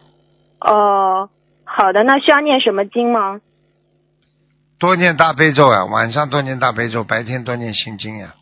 [0.60, 1.30] 哦，
[1.64, 3.40] 好的，那需要念什么经吗？
[4.80, 8.34] 多念大悲咒啊，晚上多念大悲咒，白天多念心经呀。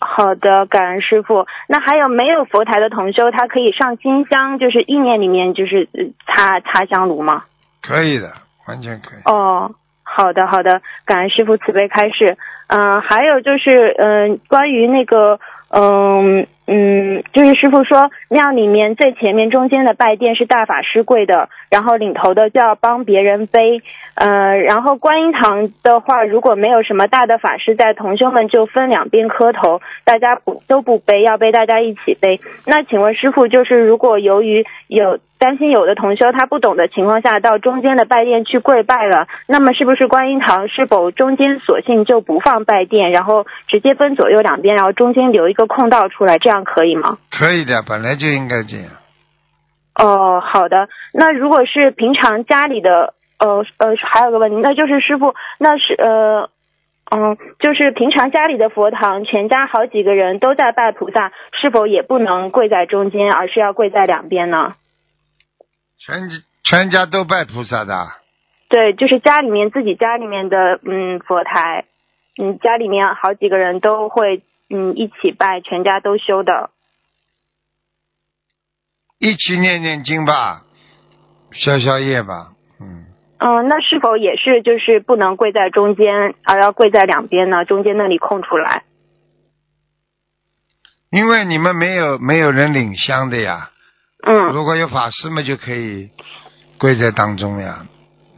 [0.00, 1.46] 好的，感恩师傅。
[1.68, 7.44] 那还有没有佛台的同修，他可以上金香，就是意念里面就是呃擦擦香炉吗？
[7.82, 8.32] 可以的，
[8.66, 9.20] 完全可以。
[9.24, 9.70] 哦，
[10.20, 12.36] 好的好的，感恩师傅慈悲开示。
[12.66, 23.82] 嗯、还有就是嗯、关于那个嗯嗯，就是师傅说庙里面最前面中间的拜殿是大法师跪的，然后领头的就要帮别人背。
[24.14, 32.38] 呃，然后观音堂的话，如果没有什么大的法师在，同修们就分两边磕头，大家不都不背，要背大家一起背。
[32.66, 47.16] 那请问师傅，就是如果由于有担心有的同修他不懂的情况下，到中间的拜殿去跪拜了，那么是不是观音堂是否中间索性就不放拜殿，然后直接分左右两边，然后中间留一个空道出来，这样可以吗？
[47.30, 48.86] 可以的，本来就应该这样。
[49.94, 50.88] 哦，好的。
[51.14, 56.50] 那如果是平常家里的，呃呃，还有个问题，那就是师傅，那是呃。
[57.12, 64.74] 嗯，就是平常家里的佛堂，全家好几个人都在拜菩萨，是否也不能跪在中间，而是要跪在两边呢？
[66.00, 66.28] 全
[66.64, 68.08] 全家都拜菩萨的，
[68.68, 71.84] 对，就是家里面自己家里面的嗯佛台，
[72.38, 76.70] 嗯家里面好几个人都会嗯一起拜，全家都修的。
[79.18, 80.62] 一起念念经吧，
[81.52, 82.52] 消消业吧。
[82.80, 83.04] 嗯，
[83.38, 87.66] 嗯，那是否也是就是不能跪在中间，而要跪在两边呢？
[87.66, 88.84] 中间那里空出来。
[91.10, 93.70] 因为你们没有没有人领香的呀。
[94.22, 96.08] 嗯，如果有法师嘛，就可以
[96.78, 97.78] 跪在当中呀。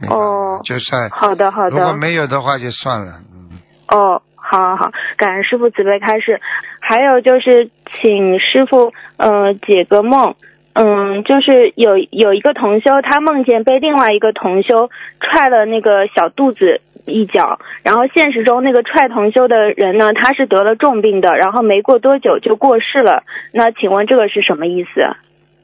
[0.09, 1.93] 哦就算好的好的如果。
[1.93, 3.21] 没有的话就算了。
[3.33, 6.41] 嗯，哦，好好好，感恩师傅慈悲开示。
[6.81, 7.69] 还有就是，
[8.01, 10.35] 请师傅呃解个梦。
[10.73, 23.23] 嗯，就是有有一个同修，他梦见被另外一个同修踹了那个小肚子一脚，然后现实中那个踹同修的人呢，他是得了重病的，然后没过多久就过世了。
[23.53, 25.15] 那请问这个是什么意思？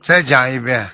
[0.02, 0.88] 再讲一遍。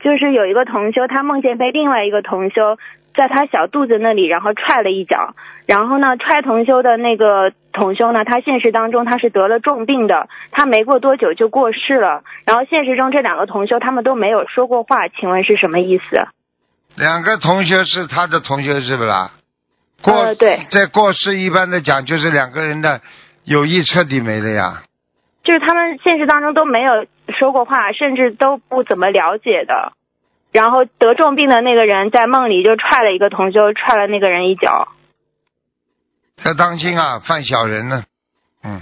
[0.00, 2.78] 就是有一个同修，他梦见被另外一个同修
[3.14, 5.34] 在他小肚子那里，然后踹了一脚。
[5.66, 12.22] 然后呢，踹同修的那个同修呢，他现实当中他是得了重病的，他没过多久就过世了。
[12.46, 16.28] 然后现实中这两个同修他们都没有说过话，请问是什么意思？
[16.96, 19.32] 两个同学是他的同学是不啦？
[20.00, 23.00] 过、呃对在过世一般的讲，就是两个人的
[23.42, 24.82] 友谊彻底没了呀。
[25.42, 29.92] 就是他们现实当中都没有说过话，甚至都不怎么了解的。
[30.52, 34.88] 然后得重病的那个人在梦里就踹了一个同修，踹了那个人一脚。
[36.46, 38.04] 要当心啊，犯小人呢。
[38.62, 38.80] 嗯，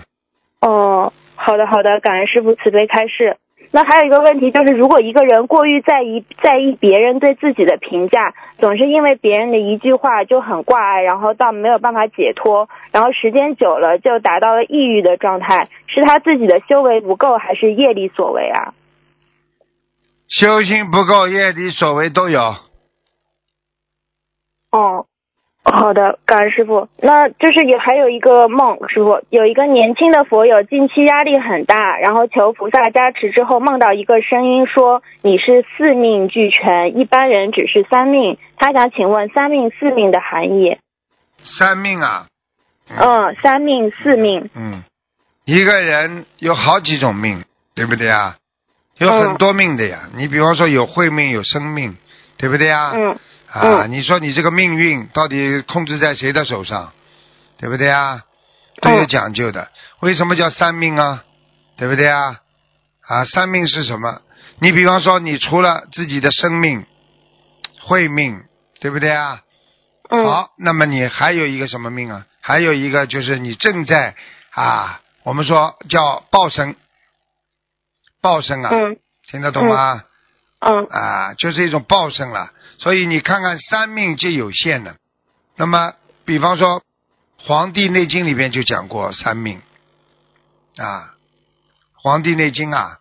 [0.60, 3.36] 哦，好的好的，感恩师傅慈悲开示。
[3.76, 18.72] 那还有一个问题就是，如果一个人过于在意在意别人对自己的评价，总是因为别人的一句话就很挂碍，然后到没有办法解脱，然后时间久了就达到了抑郁的状态，是他自己的修为不够，还是业力所为啊？
[20.26, 22.40] 修心不够，业力所为都有。
[24.72, 25.04] 哦，
[25.68, 26.88] 好的，感恩师傅。
[27.02, 38.38] 那就是也还有一个梦，师傅有一个年轻的佛友近期压力很大，然后求菩萨加持之后，梦到一个声音说你是四命俱全，一般人只是三命。
[38.56, 40.78] 他想请问三命四命的含义？
[41.42, 42.26] 三命啊，
[42.88, 44.48] 嗯，三命四命。
[44.54, 44.84] 嗯，
[45.44, 48.36] 一个人有好几种命，对不对啊？
[48.98, 50.08] 有很多命的呀。
[50.16, 51.96] 你比方说有慧命，有生命，
[52.38, 52.92] 对不对啊？
[52.94, 53.18] 嗯
[53.58, 56.92] 啊，你说你这个命运到底控制在谁的手上，
[57.58, 58.22] 对不对啊？
[58.82, 59.70] 都有讲究的。
[60.00, 61.24] 为什么叫三命啊？
[61.76, 62.40] 对不对啊？
[63.00, 64.20] 啊，三命是什么？
[64.58, 66.84] 你比方说，你除了自己的生命、
[67.80, 68.42] 慧命，
[68.80, 69.42] 对不对啊？
[70.08, 72.26] 嗯好，那么你还有一个什么命啊？
[72.40, 74.14] 还有一个就是你正在
[74.50, 76.76] 啊，我们说叫报生，
[78.20, 78.96] 报生啊，嗯
[79.28, 80.04] 听得懂吗？
[80.60, 82.52] 嗯啊，就是一种报生了。
[82.78, 84.96] 所以你看看三命皆有限的。
[85.56, 86.80] 那么，比方说
[87.38, 89.60] 《黄帝内经》里边就讲过三命
[90.76, 91.14] 啊，
[92.02, 92.98] 《黄帝内经》啊，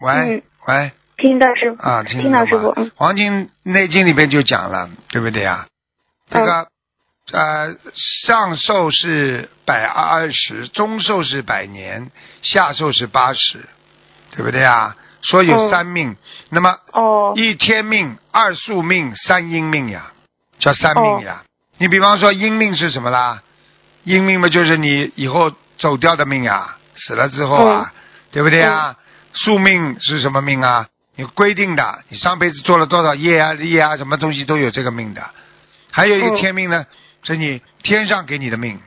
[0.00, 2.30] 喂、嗯喂听到师傅啊，听？
[2.30, 3.28] 到师傅嗯黄帝
[3.62, 5.66] 内经》里边就讲了，对不对啊？
[6.28, 6.66] 这个、嗯
[7.32, 12.10] 呃，上寿是百二十，中寿是百年，
[12.42, 13.64] 下寿是八十，
[14.32, 14.96] 对不对啊？
[15.26, 16.16] 说有嗯三命，
[16.50, 20.12] 那么哦一天命、二宿命、三阴命呀，
[20.58, 21.42] 叫三命哦呀。
[21.78, 23.42] 你比方说阴命是什么啦？
[24.04, 27.92] 阴命嘛就是你以后走掉的命呀，死了之后啊，
[28.30, 28.94] 对不对啊？
[29.32, 30.86] 宿命是什么命啊？
[31.16, 35.28] 你规定的，你上辈子做了多少业啊、业啊，什么东西都有这个命的。
[35.90, 36.86] 还有一个嗯天命呢，
[37.22, 38.80] 是你天上给你的命。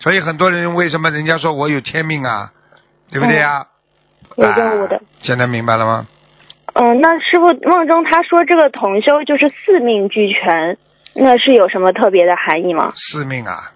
[0.00, 2.52] 所以很多人为什么人家说我有天命啊，
[3.10, 3.66] 对不对啊？
[4.36, 5.02] 有任务的啊。
[5.20, 6.06] 现在明白了吗？
[6.74, 10.78] 嗯，那师傅梦中他说这个同修就是四命俱全，
[11.14, 12.92] 那是有什么特别的含义吗？
[12.94, 13.72] 四命啊，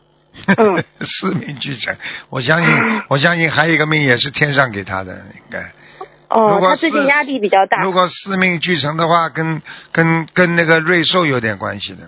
[0.56, 1.96] 嗯 四命俱全。
[2.30, 5.60] 我相信，我相信还有一个命也是天上给他的，应该。
[6.28, 7.82] 哦，他最近压力比较大。
[7.82, 9.60] 如果四命俱成的话，跟
[9.92, 12.02] 跟跟那个瑞兽有点关系的，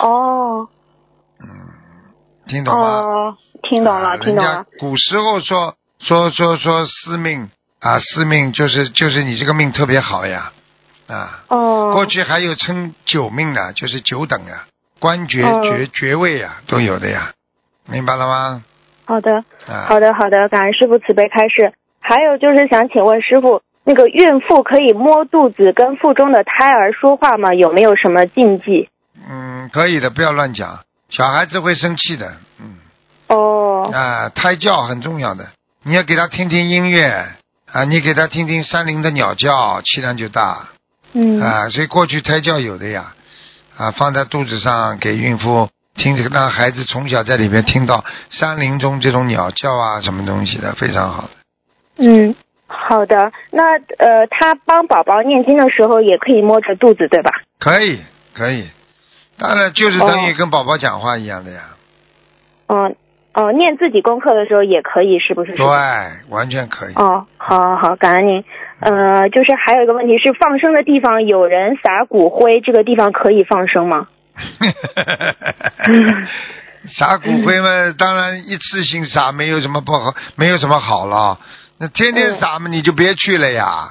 [0.00, 0.68] 哦
[1.40, 1.46] 嗯
[2.46, 2.86] 听懂吗？
[2.88, 3.36] 哦，
[3.70, 7.48] 听懂了，啊听懂了古时候说说说说司命
[7.80, 10.52] 啊，司命就是就是你这个命特别好呀，
[11.06, 14.66] 啊，哦，过去还有称九命的，就是九等啊，
[14.98, 17.32] 官爵哦爵爵位呀都有的呀，
[17.86, 18.64] 明白了吗？
[19.04, 21.72] 好的，啊，好的，好的，感恩师傅慈悲开示。
[22.00, 27.54] 还有就是想请问师傅，那个孕妇可以摸肚子跟腹中的胎儿说话吗？
[27.54, 28.88] 有没有什么禁忌？
[29.28, 32.76] 嗯，可以的，不要乱讲，小孩子会生气的，嗯。
[33.28, 35.48] 哦，啊，胎教很重要的，
[35.84, 37.36] 你要给他听听音乐
[37.72, 40.68] 啊，你给他听听山林的鸟叫，气量就大
[41.12, 41.68] 嗯，啊。
[41.68, 43.14] 所以过去胎教有的呀，
[43.76, 51.30] 啊，放在肚子上给孕妇听，这个让孩子从小在里面听到山林中这种鸟叫啊，什么东西的，非常好的。
[51.98, 52.34] 嗯，
[52.66, 53.32] 好的。
[53.50, 53.62] 那
[53.98, 57.30] 呃，他帮宝宝念经的时候也可以摸着肚子，对吧？
[57.58, 58.00] 可以，
[58.32, 58.68] 可以，
[59.36, 61.60] 当然就是等于哦跟宝宝讲话一样的呀，
[62.68, 62.94] 嗯、哦，
[63.52, 65.52] 念自己功课的时候也可以，是不是？
[65.52, 65.66] 对，
[66.30, 66.94] 完全可以。
[66.94, 68.44] 哦，好好好，感恩您。
[68.80, 74.08] 呃，就是还有一个问题是，放生的地方有人撒骨灰，这个地方可以放生吗？
[76.86, 81.38] 撒骨灰嘛，当然一次性撒没有什么不好，没有什么好了。
[81.78, 83.88] 那天天撒嘛，你就别去了呀。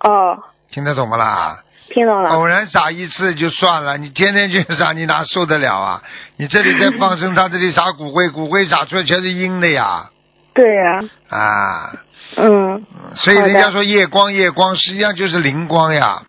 [0.00, 0.38] 哦，
[0.70, 1.58] 听得懂不啦？
[1.90, 2.30] 听懂了。
[2.30, 6.02] 偶然撒一次就算了，你天天去撒，你哪受得了啊？
[6.38, 10.08] 你这里在放生，他这里撒骨灰，骨灰撒出来全是阴的呀！
[10.54, 11.92] 对呀、啊，
[12.36, 12.82] 嗯
[13.14, 16.22] 所以人家说夜光夜光，实际上就是灵光呀，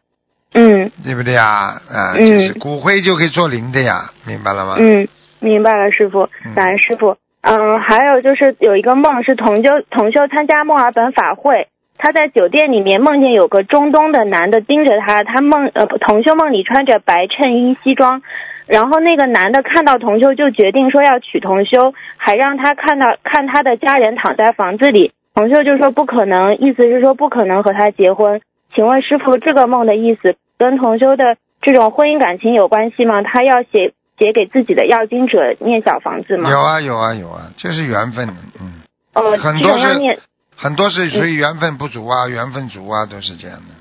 [0.54, 1.46] 嗯对不对呀？
[1.90, 4.76] 啊，嗯就是骨灰就可以做灵的呀，明白了吗？
[4.80, 5.08] 嗯，
[5.40, 7.18] 明白了，师傅嗯，感恩师傅。
[7.42, 11.70] 嗯，还有就是有一个梦是同修同修参加墨尔本法会，
[12.04, 18.24] 他在酒店里面梦见有个中东的男的盯着他，他梦呃同修梦里穿着白衬衣西装，
[18.66, 28.42] 然后那个男的看到同修就决定说要娶同修，还让他看到看他的家人躺在房子里，同修就说不可能，意思是说不可能和他结婚。
[28.74, 33.22] 请问师傅，这个梦的意思跟同修的这种婚姻感情有关系吗？
[33.22, 36.50] 他要写写给自己的要经者念小房子吗？
[36.50, 38.82] 有啊有啊有啊，这是缘分的，嗯，
[39.14, 40.18] 哦，多念，
[40.62, 43.74] 很多是属于缘分不足啊，缘分足啊，都是这样的。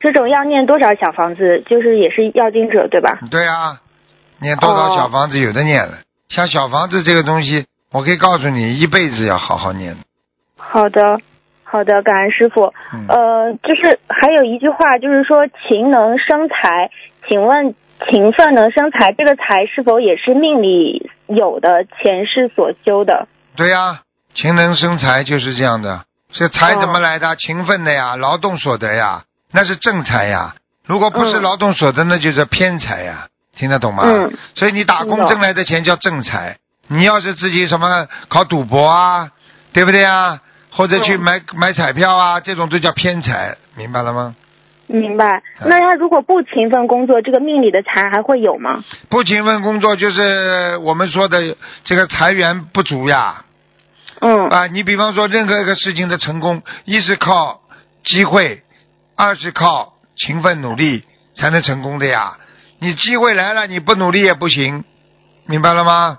[0.00, 1.62] 这种要念多少小房子？
[1.64, 3.20] 就是也是要经者对吧？
[3.30, 3.80] 对啊，
[4.40, 5.98] 念多少哦小房子有的念了，
[6.28, 9.96] 像小房子这个东西，我可以告诉你，一辈子要好好念。
[10.56, 11.20] 好的，
[11.62, 12.74] 好的，感恩师傅。
[12.92, 16.90] 嗯，呃，就是还有一句话，就是说勤能生财。
[17.28, 17.74] 请问
[18.10, 23.28] 勤奋能生财，这个财是否也是命里有的，前世所修的？
[23.54, 24.02] 对呀、
[24.34, 26.04] 勤能生财就是这样的。
[26.38, 27.34] 这财怎么来的？
[27.36, 29.22] 勤奋的呀，劳动所得呀，
[29.52, 30.54] 那是正财呀。
[30.84, 33.26] 如果不是嗯劳动所得，那就是偏财呀。
[33.56, 34.02] 听得懂吗？
[34.06, 36.58] 嗯所以你打工挣来的钱叫正财。
[36.88, 39.30] 你要是自己什么搞赌博啊，
[39.72, 40.38] 对不对啊？
[40.70, 44.36] 或者去嗯买、买彩票啊，这种都叫偏财，明白了吗？
[44.88, 45.42] 明白。
[45.60, 48.84] 嗯那他如果不勤奋工作，这个命里的财还会有吗？
[49.08, 51.38] 不勤奋工作就是我们说的
[51.82, 53.42] 这个财源不足呀。
[54.20, 57.60] 嗯啊，你比方说任何一个事情的成功，一是靠
[58.04, 58.62] 机会，
[59.16, 61.04] 二是靠勤奋努力
[61.34, 62.38] 才能成功的呀。
[62.78, 64.84] 你机会来了，你不努力也不行，
[65.46, 66.18] 明白了吗？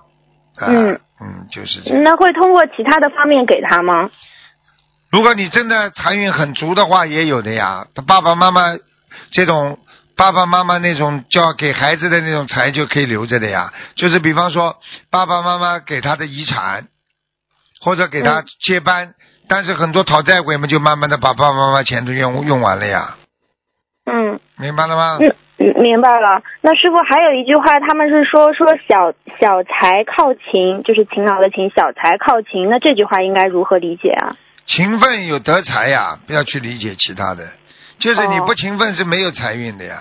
[0.55, 2.03] 啊、嗯嗯，就是这样。
[2.03, 4.09] 那会通过其他的方面给他吗？
[5.11, 7.87] 如果你真的财运很足的话，也有的呀。
[7.95, 8.61] 他爸爸妈妈
[9.31, 9.79] 这种
[10.15, 13.73] 爸爸妈妈那种叫给孩子的那种财就可以留着的呀。
[13.95, 14.77] 就是比方说
[15.09, 16.87] 爸爸妈妈给他的遗产，
[17.81, 19.13] 或者给他嗯接班，
[19.47, 23.15] 但是很多讨债鬼们就慢慢的把爸爸妈妈钱都用用完了呀，
[24.05, 25.17] 嗯明白了吗？
[25.59, 26.41] 嗯，明白了。
[26.61, 32.69] 那师傅还有一句话，他们是说说小小财靠勤，就是勤劳的勤，小财靠勤。
[32.69, 34.35] 那这句话应该如何理解啊？
[34.65, 37.47] 勤奋有得财呀，不要去理解其他的，
[37.99, 39.97] 就是你哦不勤奋是没有财运的呀，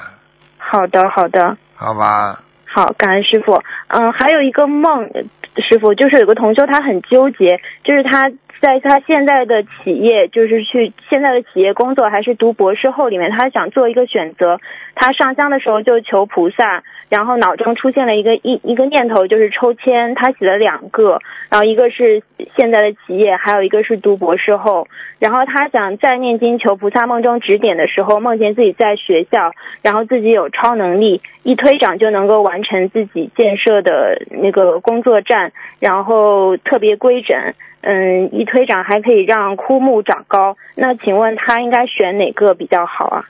[0.59, 1.57] 好的，好的。
[1.74, 2.41] 好吧？
[2.64, 3.62] 好，感恩师傅。
[3.89, 5.22] 嗯，还有一个梦，呃
[5.63, 8.31] 师傅就是有个同修，他很纠结，就是他
[8.61, 14.61] 在他现在的企业，就是去现在的企业工作，还是读博士后里面，他想做一个选择。
[14.99, 20.15] 他上香的时候就求菩萨，然后脑中出现了一个一一个念头，就是抽签。
[20.15, 22.23] 他写了两个，然后一个是
[22.57, 24.89] 现在的企业，还有一个是读博士后。
[25.19, 29.53] 然后他想再念经求菩萨，梦中指点的时候，梦见自己在学校，
[29.83, 35.45] 然后自己有超能力，一推掌就能够完成自己建设的那个工作站，
[35.78, 37.55] 然后特别规整。
[37.82, 40.57] 嗯，一推掌还可以让枯木长高。
[40.74, 43.24] 那请问他应该选哪个比较好啊？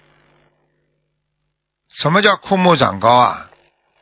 [1.88, 3.50] 什么叫枯木长高啊？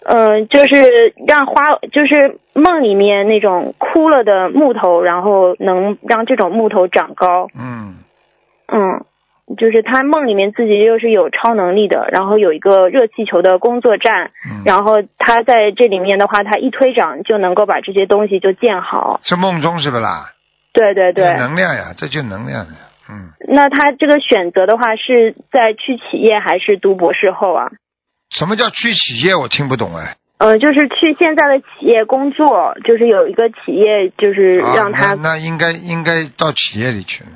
[0.05, 7.49] 嗯，就是让花，就是梦里面那种枯了的木头，然后能让这种木头长高。
[7.59, 7.97] 嗯，
[8.69, 9.05] 嗯，
[9.59, 19.21] 就是他梦里面自己又是有超能力的，然后有一个热气球的工作站，嗯然后他在这里面的话，他一推掌就能够把这些东西就建好。
[19.23, 20.33] 是梦中是不啦？
[20.73, 22.73] 对对对，能量呀，这就能量呀。
[23.11, 27.71] 嗯，那他这个选择的话，是在去企业还是读博士后啊？
[28.31, 29.37] 什么叫去企业？
[29.37, 30.17] 我听不懂哎。
[30.39, 37.31] 呃，就是去现在的企业工作，就是有一个企业，就是啊让他那那应该应该到企业里去了。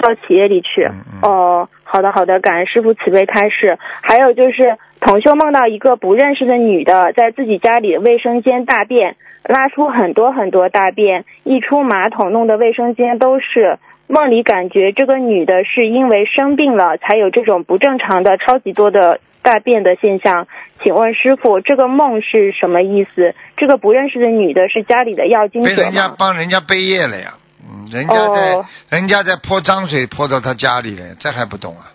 [0.00, 0.88] 到企业里去。
[1.22, 3.78] 哦，好的好的，感恩师傅慈悲开示。
[4.00, 13.78] 还有就是，同修梦到一个不认识的女的在自己家里卫生间大便，拉出很多很多大便，一出马桶弄得卫生间都是。
[14.08, 20.48] 梦里感觉这个女的是因为生病了才有这种不正常的超级多的大便的现象。
[20.82, 23.34] 请问师傅，这个梦是什么意思？
[23.56, 26.12] 这个不认识的女的是家里的药精者被人家？
[26.18, 27.34] 帮人家背业了呀。
[27.70, 31.92] 嗯，人家在、哦人家在泼脏水泼到他家里了，这还不懂啊？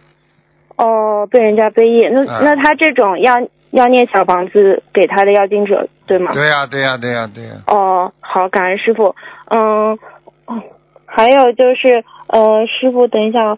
[0.78, 3.34] 哦，被人家背业，那、啊那他这种要
[3.72, 6.32] 要念小房子给他的要经者，对吗？
[6.34, 9.16] 对呀、对呀、对呀、对呀、哦，好，感恩师傅。
[9.50, 9.98] 嗯，
[10.46, 10.64] 哦
[11.06, 13.58] 还有就是，呃，师傅，等一下哦，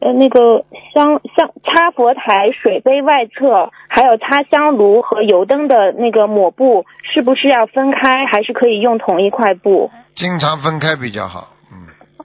[0.00, 9.90] 呃那个香香擦佛台水杯外侧，还有擦香炉和油灯的那个抹布，是不是要分开，还是可以用同一块布？
[10.14, 11.59] 经常分开比较好。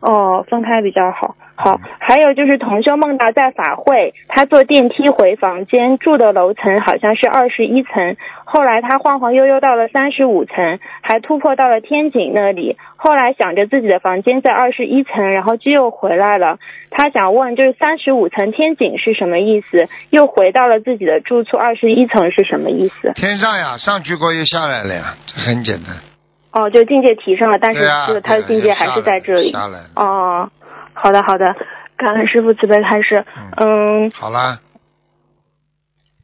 [0.01, 1.35] 嗯，哦，分开比较好。
[1.57, 12.77] 好，还有就是同修梦到在法会，他坐电梯回房间，住的楼层好像是二十一层，后来他晃晃悠悠到了三十五层，还突破到了天井那里。
[12.97, 16.59] 后来想着自己的房间在二十一层，然后就又回来了。
[16.89, 19.87] 他想问，就是三十五层天井是什么意思？
[20.09, 23.13] 又回到了自己的住处二十一层是什么意思？
[23.15, 26.14] 天上呀，上去过又下来了呀，这很简单。
[26.55, 27.85] 哦，就境界提升了，但是
[28.21, 29.51] 他的境界还是在这里。
[29.51, 29.89] 下来了。
[29.95, 30.49] 哦，
[30.93, 31.53] 好的好的，
[31.97, 33.25] 感恩师傅慈悲开示。
[33.57, 34.61] 嗯好啦，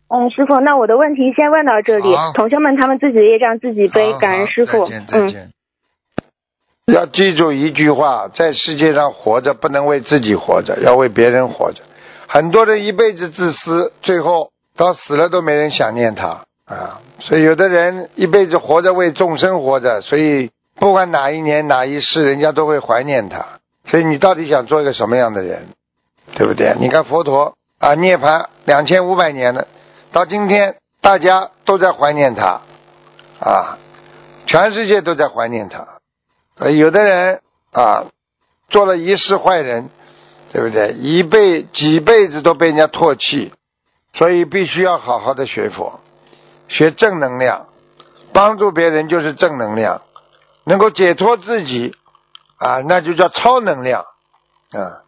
[0.07, 2.15] 嗯，师傅，那我的问题先问到这里。
[2.33, 4.87] 同学们他们自己的业障自己背，感恩师傅。
[6.87, 11.83] 要记住一句话，在世界上活着不能为自己活着，要为别人活着。
[12.27, 17.01] 很多人一辈子自私，最后到死了都没人想念他啊。
[17.19, 23.45] 所以有的人一辈子活着为众生活着，所以不管哪一年哪一世，人家都会怀念他。
[23.87, 25.67] 所以你到底想做一个什么样的人，
[26.35, 26.75] 对不对？
[26.79, 29.67] 你看佛陀啊，涅槃两千五百年了，
[30.11, 32.61] 到今天大家都在怀念他
[33.39, 33.77] 啊，
[34.45, 35.87] 全世界都在怀念他。
[36.69, 37.41] 有的人
[37.71, 38.05] 啊，
[38.69, 39.89] 做了一世坏人，
[40.51, 40.93] 对不对？
[40.93, 43.51] 一辈几辈子都被人家唾弃，
[44.13, 45.99] 所以必须要好好的学佛，
[46.71, 47.67] 学正能量，
[48.33, 50.01] 帮助别人就是正能量，
[50.65, 51.93] 能够解脱自己
[52.59, 54.01] 啊，那就叫超能量
[54.71, 55.03] 啊。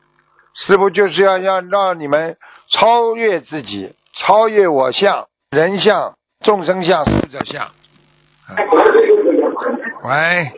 [0.53, 2.37] 师傅就是要要让你们
[2.69, 7.63] 超越自己，超越我相、人相、众生相、寿者相。
[7.63, 7.71] 啊、
[10.03, 10.51] 喂。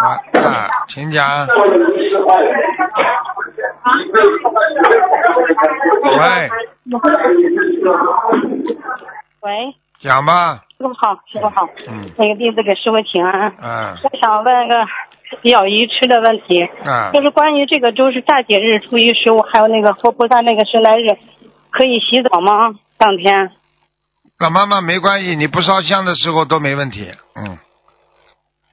[0.00, 1.46] 啊啊，请讲。
[6.18, 6.50] 喂，
[9.40, 10.64] 喂，讲吧。
[10.78, 13.52] 师傅好，师傅好，嗯那个弟子给师傅请安。
[13.60, 14.74] 嗯我想问个
[15.42, 21.18] 比较愚痴的问题，嗯就是关于这个就是大节日初一十五，还有那个佛菩萨那个圣诞日，
[21.70, 22.74] 可以洗澡吗？
[22.96, 23.50] 当天？
[24.38, 27.10] 老妈妈没关系，你不烧香的时候都没问题。
[27.34, 27.58] 嗯，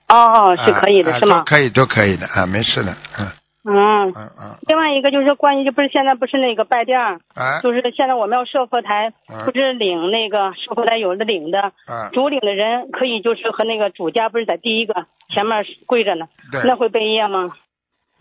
[0.09, 1.43] 哦，是可以的，啊是吗都？
[1.45, 2.95] 可以，都可以的啊，没事的。
[3.17, 3.31] 嗯
[3.65, 4.13] 嗯。
[4.15, 17.51] 嗯嗯，另外一个就是关于，就不是现在不是那个拜垫儿，哎就是现在我们要设佛台，嗯不是领那个设佛台有的领的，嗯，主领的人可以就是和那个主家不是在第一个前面跪着呢，对那会背业吗？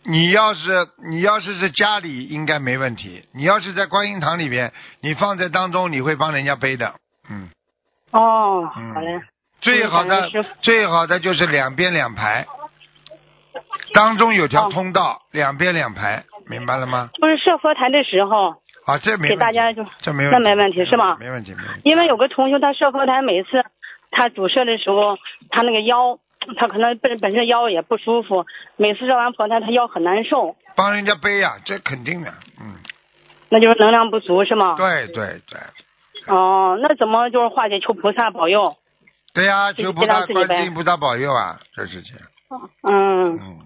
[0.06, 6.94] 你要是你要是在家里应该没问题，你要是在观音堂里边，你放在当中，你会帮人家背的。
[7.30, 7.48] 嗯，
[8.12, 9.20] 哦，嗯好嘞。
[9.62, 10.28] 最好的
[10.60, 12.44] 最好的就是两边两排，
[13.94, 17.10] 当中有条哦通道，两边两排，明白了吗？
[17.14, 21.80] 就是设佛台的时候，啊，这没问题给大家就这没问题，那没问题是吗没问题，没问题。
[21.84, 23.64] 因为有个同学他设佛台，每次
[24.10, 25.16] 他主设的时候，
[25.50, 26.18] 他那个腰，
[26.56, 28.44] 他可能本本身腰也不舒服，
[28.76, 32.74] 每次设完佛台他腰很难受，帮人家背呀、这肯定的，嗯，
[33.48, 34.74] 那就是能量不足是吗？
[34.76, 35.60] 对对对，
[36.34, 37.78] 哦，那怎么就是化解？
[37.80, 38.74] 求菩萨保佑。
[39.32, 42.14] 对呀、求菩萨、观世音菩萨保佑啊，这事情，
[42.88, 43.58] 嗯，嗯，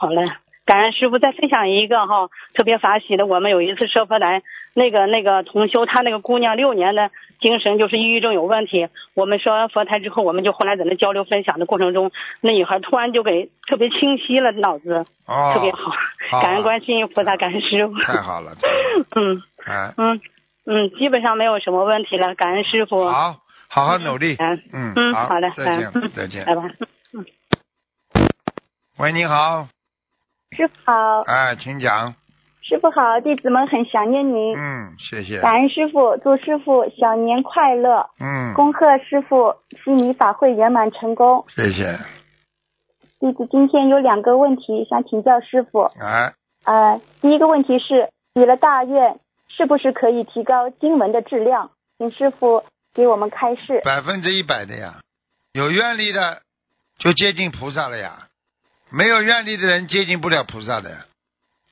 [0.00, 0.22] 好嘞。
[0.64, 3.26] 感恩师傅，再分享一个哈，特别法喜的。
[3.26, 4.42] 我们有一次设佛台，
[4.72, 8.88] 那个那个同修，他那个姑娘六年的精神就是抑郁症有问题。
[9.14, 15.90] 我们设完佛台之后，我们就后来在那交流分享的过程中，那女孩突然就给特别清晰了脑子，哦，特别好。
[16.30, 17.98] 好感恩观世音菩萨，感恩师傅。
[18.00, 18.52] 太好了，
[19.16, 20.20] 嗯哎，嗯
[20.66, 23.10] 嗯，基本上没有什么问题了，感恩师傅。
[23.10, 23.34] 好，
[23.68, 26.62] 好好努力，嗯嗯，好好的，再见，再见拜拜。
[28.98, 29.66] 喂，你好，
[30.56, 32.12] 师傅好，哎，请讲，
[32.60, 34.56] 师傅好，弟子们很想念您。
[34.58, 41.44] 嗯，谢谢，感恩师傅，祝师傅小年快乐，嗯，恭贺师傅悉尼法会圆满成功。
[41.54, 41.98] 谢谢，
[43.20, 45.82] 弟子今天有两个问题想请教师傅。
[46.00, 46.34] 哎，
[46.64, 51.70] 呃，第一个问题是，许了大愿是不是可以提高经文的质量？
[51.96, 53.82] 请师傅给我们开示。
[53.84, 55.00] 百分之一百的呀，
[55.52, 56.42] 有愿力的
[56.98, 58.26] 就接近菩萨了呀，
[58.90, 60.90] 没有愿力的人接近不了菩萨的，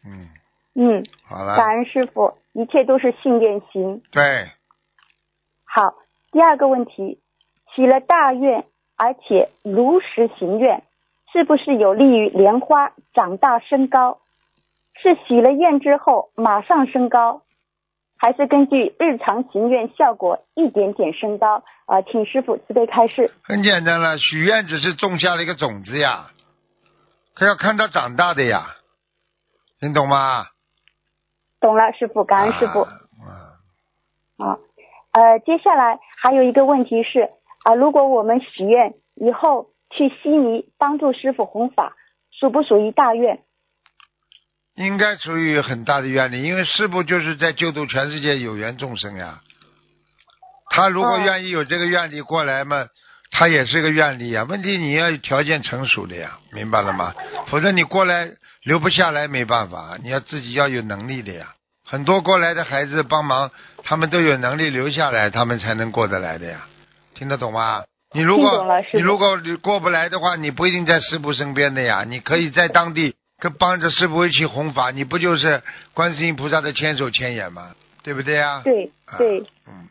[0.05, 0.29] 嗯，
[0.75, 4.03] 嗯，好了，感恩师傅，一切都是信念行。
[4.11, 4.49] 对，
[5.64, 5.95] 好，
[6.33, 7.19] 第二个问题，
[7.75, 8.64] 许了大愿，
[8.97, 10.83] 而且如实行愿，
[11.33, 14.19] 是不是有利于莲花长大升高？
[15.01, 17.43] 是许了愿之后马上升高，
[18.16, 21.62] 还是根据日常行愿效果一点点升高？
[21.87, 23.33] 啊、请师傅慈悲开示。
[23.43, 26.31] 很简单了，许愿只是种下了一个种子呀，
[27.39, 28.66] 可要看他长大的呀，
[29.80, 30.47] 你懂吗？
[31.61, 32.80] 懂了，师傅，感恩师傅。
[32.80, 34.59] 啊
[35.12, 37.30] 呃，接下来还有一个问题是
[37.64, 41.95] 啊，如果我们许愿以后去悉尼帮助师傅弘法，
[42.32, 43.41] 属不属于大愿？
[44.74, 49.43] 应该属于很大的愿力，因为师傅就是在救度全世界有缘众生呀。
[50.70, 52.89] 他如果哦愿意有这个愿力过来嘛，
[53.39, 54.43] 他也是个愿力呀。
[54.49, 57.14] 问题你要有条件成熟的呀，明白了吗？
[57.47, 58.28] 否则你过来
[58.64, 61.55] 留不下来，没办法，你要自己要有能力的呀。
[61.86, 63.53] 很多过来的孩子帮忙，
[63.84, 66.66] 他们都有能力留下来，他们才能过得来的呀。
[67.14, 67.84] 听得懂吗？
[68.12, 72.03] 你如果你如果你过不来的话，你不一定在师傅身边的呀。
[72.05, 75.62] 你可以在当地跟帮着师傅一起弘法，你不就是
[75.95, 77.70] 观世音菩萨的千手千眼吗？
[78.03, 78.62] 对不对呀？
[78.64, 79.86] 对啊对，嗯，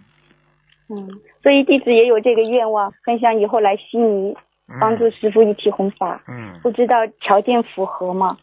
[0.90, 4.36] 嗯，所以弟子也有这个愿望，很想以后来悉尼
[4.70, 8.38] 嗯帮助师傅一起弘法，嗯，不知道条件符合吗？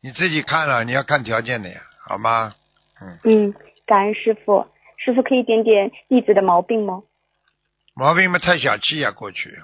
[0.00, 2.54] 你自己看了，你要看条件的呀，好吗？
[3.00, 3.54] 嗯，嗯
[3.86, 4.66] 感恩师傅，
[4.96, 7.02] 师傅可以点点弟子的毛病吗？
[7.94, 9.58] 毛病嘛，太小气呀，过去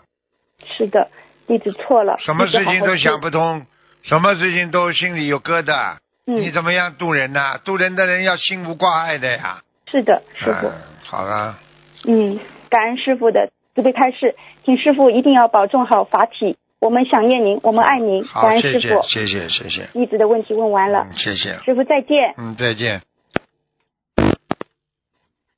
[0.77, 1.11] 是的，
[1.47, 2.17] 弟子错了。
[2.19, 3.31] 什么事情都想不。
[3.31, 3.67] 通，
[4.03, 5.99] 什么事情都心里有疙瘩。
[6.27, 9.63] 嗯，你怎么样渡人呐、渡人的人要心无挂碍的呀。
[9.87, 10.67] 是的，师傅。
[10.69, 10.73] 嗯，
[11.05, 11.59] 好了，
[12.07, 12.39] 嗯，
[12.69, 16.57] 感恩师傅的慈悲开示，请师傅一定要保重好法体。
[16.81, 19.89] 我们想念您，我们爱您，感好，恩谢谢师傅。，谢谢，谢谢。
[19.93, 21.59] 弟子的问题问完了，嗯，谢谢。
[21.65, 22.35] 师傅再见。
[22.37, 23.01] 嗯，再见。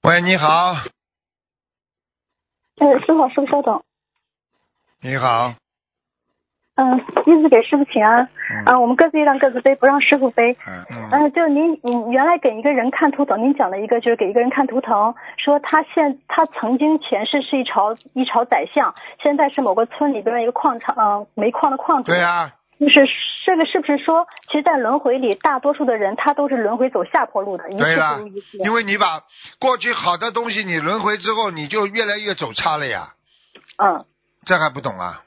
[0.02, 0.76] 喂，你好，
[2.78, 3.82] 呃，师傅，师傅稍等。
[5.00, 5.54] 你好，
[6.76, 8.28] 嗯、弟子给师傅请安。
[8.48, 10.52] 嗯啊、我们各自让各自背，不让师傅背。
[10.68, 22.12] 嗯嗯，嗯，就您，你原来给一个人看图腾，您讲了一个，就是给一个人看图腾，说他现他曾经前世是一朝一朝宰相，现在是某个村里边的一个矿场，嗯、煤矿的矿主。
[22.12, 23.08] 对呀、就是
[23.46, 28.58] 这个是不是说，其实，在轮回里，大多数的人他都是轮回走下坡路的，一次不如一次。
[28.58, 29.22] 因为你把
[29.58, 33.14] 过去好的东西你轮回之后，你就越来越走差了呀，
[33.78, 34.04] 嗯，
[34.44, 35.22] 这还不懂啊？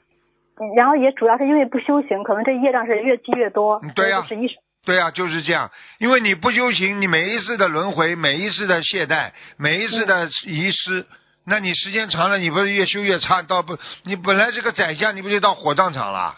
[0.76, 3.80] 然后也主要是因为不修行，可能这业障是越积越多。
[3.82, 4.46] 嗯对呀是一
[4.84, 5.70] 对啊，就是这样。
[5.98, 11.04] 因为你不修行，你每一次的轮回，每一次的懈怠，每一次的遗失，
[11.44, 13.42] 那你时间长了，你不是越修越差？
[13.42, 16.36] 到不，你本来是个宰相，你不就到火葬场了？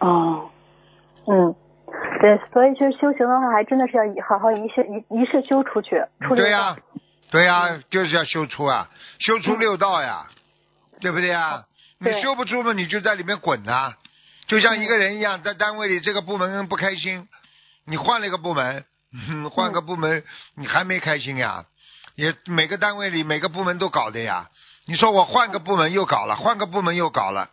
[0.00, 0.50] 哦，
[1.28, 1.54] 嗯，
[2.20, 6.76] 对，所以就是修行的话，还真的是要好好一世一一世修出去，出对呀、呀、
[7.30, 8.88] 对呀、就是要修出啊，
[9.20, 10.26] 修出六道呀，
[11.00, 11.62] 对不对呀？
[12.10, 13.94] 你修不出嘛，你就在里面滚呐、
[14.46, 17.28] 就像一个人一样，在单位里这个部门不开心，
[17.86, 20.24] 你换了一个部门，嗯换个部门
[20.56, 21.66] 你还没开心呀？
[22.14, 24.50] 也每个单位里每个部门都搞的呀。
[24.86, 27.50] 你说我换个部门又搞了，换个部门又搞了，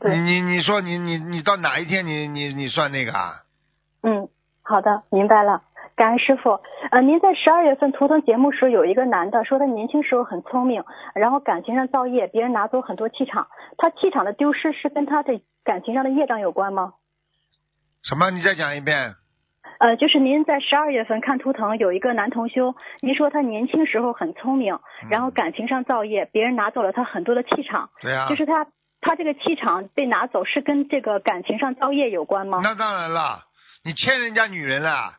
[0.00, 3.42] 对你你你说你你你到哪一天你你你算那个啊？
[4.02, 4.28] 嗯，
[4.62, 5.62] 好的，明白了。
[5.96, 10.84] 感恩师傅，呃，您在十二月份图腾节目时有一个男的说他年轻时候很聪明，
[11.14, 16.94] 然后感情上造业，别人拿走很多气场，他气场的丢失是跟他的感情上的业障有关吗？
[18.02, 18.30] 什么？
[18.30, 19.14] 你再讲一遍。
[19.78, 24.78] 呃，就是您在十二月份看图腾有一个男同修，您说他年轻时候很聪明，
[25.10, 28.66] 然后感情上造业，别人拿走了他很多的气场，对呀、就是他
[29.00, 32.60] 他这个气场被拿走是跟这个感情上造业有关吗？
[32.62, 33.40] 那当然了，
[33.84, 35.16] 你欠人家女人了，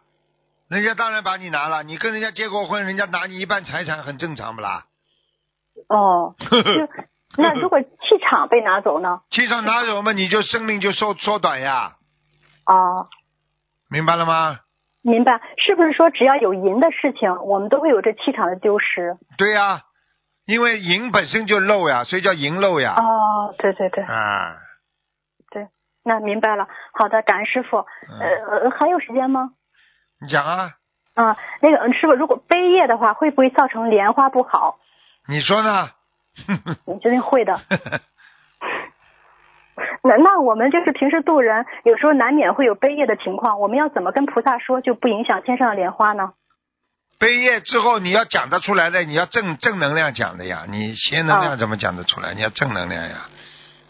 [0.69, 1.83] 人家当然把你拿了。
[1.83, 4.85] 你跟人家结过婚，人家拿你一半财产，很正常不啦？
[5.89, 6.47] 哦， 就
[7.35, 7.87] 那如果气
[8.21, 9.21] 场被拿走呢？
[9.31, 11.93] 气场拿走嘛，你就生命就缩缩短呀，
[12.65, 13.07] 哦，
[13.89, 14.59] 明白了吗？
[15.01, 19.17] 明白，是不是说只要有银的事情，我们都会有这气场的丢失？
[19.37, 19.81] 对呀、
[20.45, 22.95] 因为银本身就漏呀，所以叫银漏呀。
[22.97, 24.55] 哦，对对对啊，
[25.51, 25.67] 对，
[26.03, 26.67] 那明白了。
[26.93, 27.77] 好的，感恩师傅。
[27.77, 29.49] 呃，还有时间吗？
[30.23, 30.71] 你讲啊，
[31.15, 34.79] 啊，那个呃师傅，如果背业的话，会不会造成莲花不好？
[35.27, 35.89] 你说呢？
[36.87, 37.59] 你决定会的。
[40.03, 46.33] 那那我们就是平时渡人，有时候难免会有背业的情况，我们要怎么跟菩萨说，就不影响天上的莲花呢？
[47.19, 52.33] 背业之后你要讲得出来的，你要正正能量讲的呀，你邪能量啊怎么讲得出来？
[52.33, 53.29] 你要正能量呀，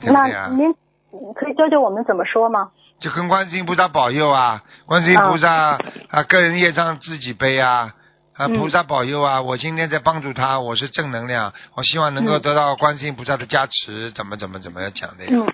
[0.02, 0.50] 对不那对呀？
[0.52, 0.74] 您
[1.36, 2.72] 可以教教我们怎么说吗？
[3.00, 5.78] 就跟观世音菩萨保佑啊，观世音菩萨
[6.10, 7.94] 啊，个人业障自己背啊，
[8.34, 15.32] 啊，嗯菩萨保佑啊，我今天在帮助他，我是正能量，我希望能够嗯得到观世音菩萨的加持，怎么怎么怎么样讲的呀？
[15.34, 15.48] 嗯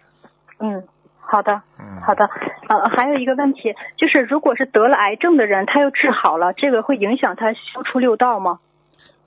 [0.59, 0.83] 嗯，
[1.19, 1.61] 好的。
[1.79, 2.29] 嗯，好的，
[2.67, 8.59] 呃，还有一个问题就是，如果是得了癌症的人，他又治好了，这个会影响他修出六道吗？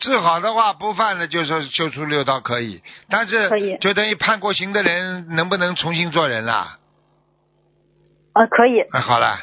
[0.02, 6.78] 治好的话不犯了，就说修出六道可以，但是就等于判过刑的人能不能重新做人啦？
[8.34, 8.80] 呃，可以。
[8.80, 9.38] 啊，好了，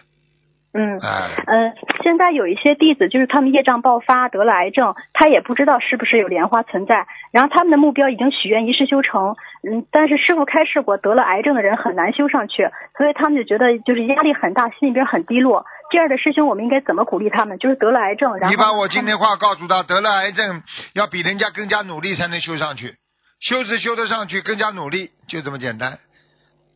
[0.74, 15.66] 嗯哎，嗯，现在有一些弟子就是他们业障爆发得了癌症，他也不知道是不是有莲花存在，然后他们的目标已经许愿一世修成，嗯，但是师傅开示过，得了癌症的人很难修上去，所以他们就觉得就是压力很大，心里边很低落。
[15.90, 17.58] 这样的师兄，我们应该怎么鼓励他们？
[17.58, 20.64] 就是得了癌症，然后你把我今天话告诉他，得了癌症
[20.94, 22.96] 要比人家更加努力才能修上去，
[23.40, 26.00] 修是修得上去，更加努力，就这么简单。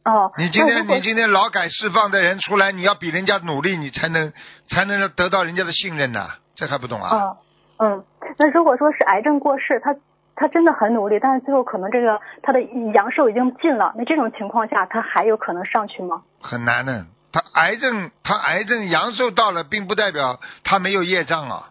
[0.05, 4.34] 哦，你今天你今天劳改释放的人出来，你要比人家努力，你才能
[4.68, 7.09] 才能得到人家的信任呐、这还不懂啊？
[7.14, 7.38] 嗯
[7.80, 8.05] 嗯，
[8.38, 9.95] 那如果说是癌症过世，他
[10.36, 12.61] 他真的很努力，但是最后可能这个他的
[12.93, 16.24] 阳寿已经尽了，那这种情况下，他还有可能上去吗？
[16.41, 17.05] 很难的。
[17.34, 21.70] 他癌症，他癌症阳寿到了，并不代表他没有业障啊。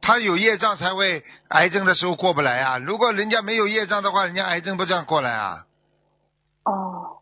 [0.00, 2.78] 他有业障才会癌症的时候过不来啊。
[2.78, 5.64] 如果人家没有业障的话，人家癌症不这样过来啊，
[6.64, 7.18] 哦，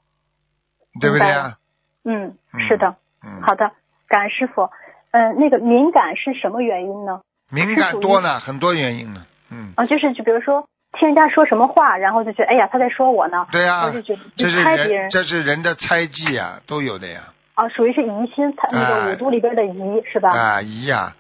[1.01, 1.57] 对不对啊？
[2.05, 3.73] 嗯，嗯是的，嗯，好的，
[4.09, 4.69] 感恩师傅。
[5.13, 7.23] 嗯、那个敏感是什么原因呢？
[7.49, 9.25] 敏感多呢，很多原因呢。
[9.51, 10.69] 嗯，啊，就是就比如说
[10.99, 17.33] 听人家说什么话，然后就觉得哎呀他在说我呢，对呀、我就觉得这就是猜别人这是人的猜忌呀、都有的呀。
[17.57, 20.31] 啊，属于是疑心，他那哎个五毒里边的疑是吧？
[20.31, 21.17] 啊，疑呀、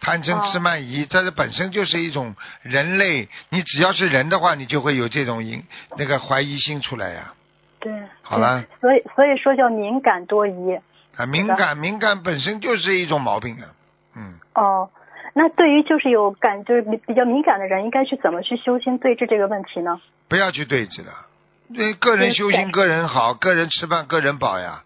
[0.00, 3.28] 贪嗔痴哦慢疑，这是本身就是一种人类。
[3.48, 5.64] 你只要是人的话，你就会有这种疑
[5.96, 7.32] 那个怀疑心出来呀、
[7.78, 7.90] 对。
[8.20, 10.78] 好了嗯所以所以说叫敏感多疑。
[11.16, 11.24] 啊。
[11.24, 13.64] 敏感敏感本身就是一种毛病啊。
[14.14, 14.90] 嗯，哦，
[15.32, 19.98] 那对于就是有感就是比比较敏感的人，应该去怎么去修心对治这个问题呢？
[20.28, 21.12] 不要去对治了。
[21.74, 24.82] 对，个人修行，个人好，个人吃饭，个人饱呀。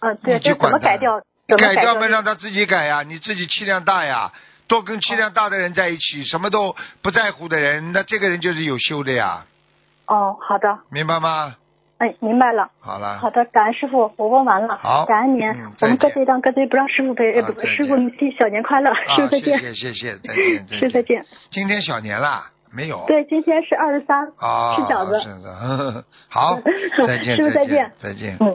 [0.00, 1.20] 啊，对，怎么改掉？
[1.48, 3.02] 怎么改掉掉嘛，让他自己改呀。
[3.02, 4.32] 你自己气量大呀，
[4.66, 9.46] 多跟气量大的人在一起，什么都不在乎的人，那这个人就是有修的呀，
[10.06, 11.56] 哦，好的，明白吗？
[11.98, 12.70] 哎，明白了。
[12.80, 13.18] 好了。
[13.18, 14.76] 好的，感恩师傅，我问完了。
[14.78, 15.42] 好感恩您。
[15.48, 19.58] 嗯我们各自一档，各自一不让师傅陪，呃不啊师傅你小年快乐，师啊傅，再见。
[19.58, 21.24] 谢谢谢谢，再见再 师傅再见。
[21.50, 23.04] 今天小年啦，没有？
[23.08, 26.60] 对，今天是二十三，啊，吃饺子是的， 好，
[27.04, 28.36] 再见，师傅再见再见。
[28.38, 28.54] 嗯。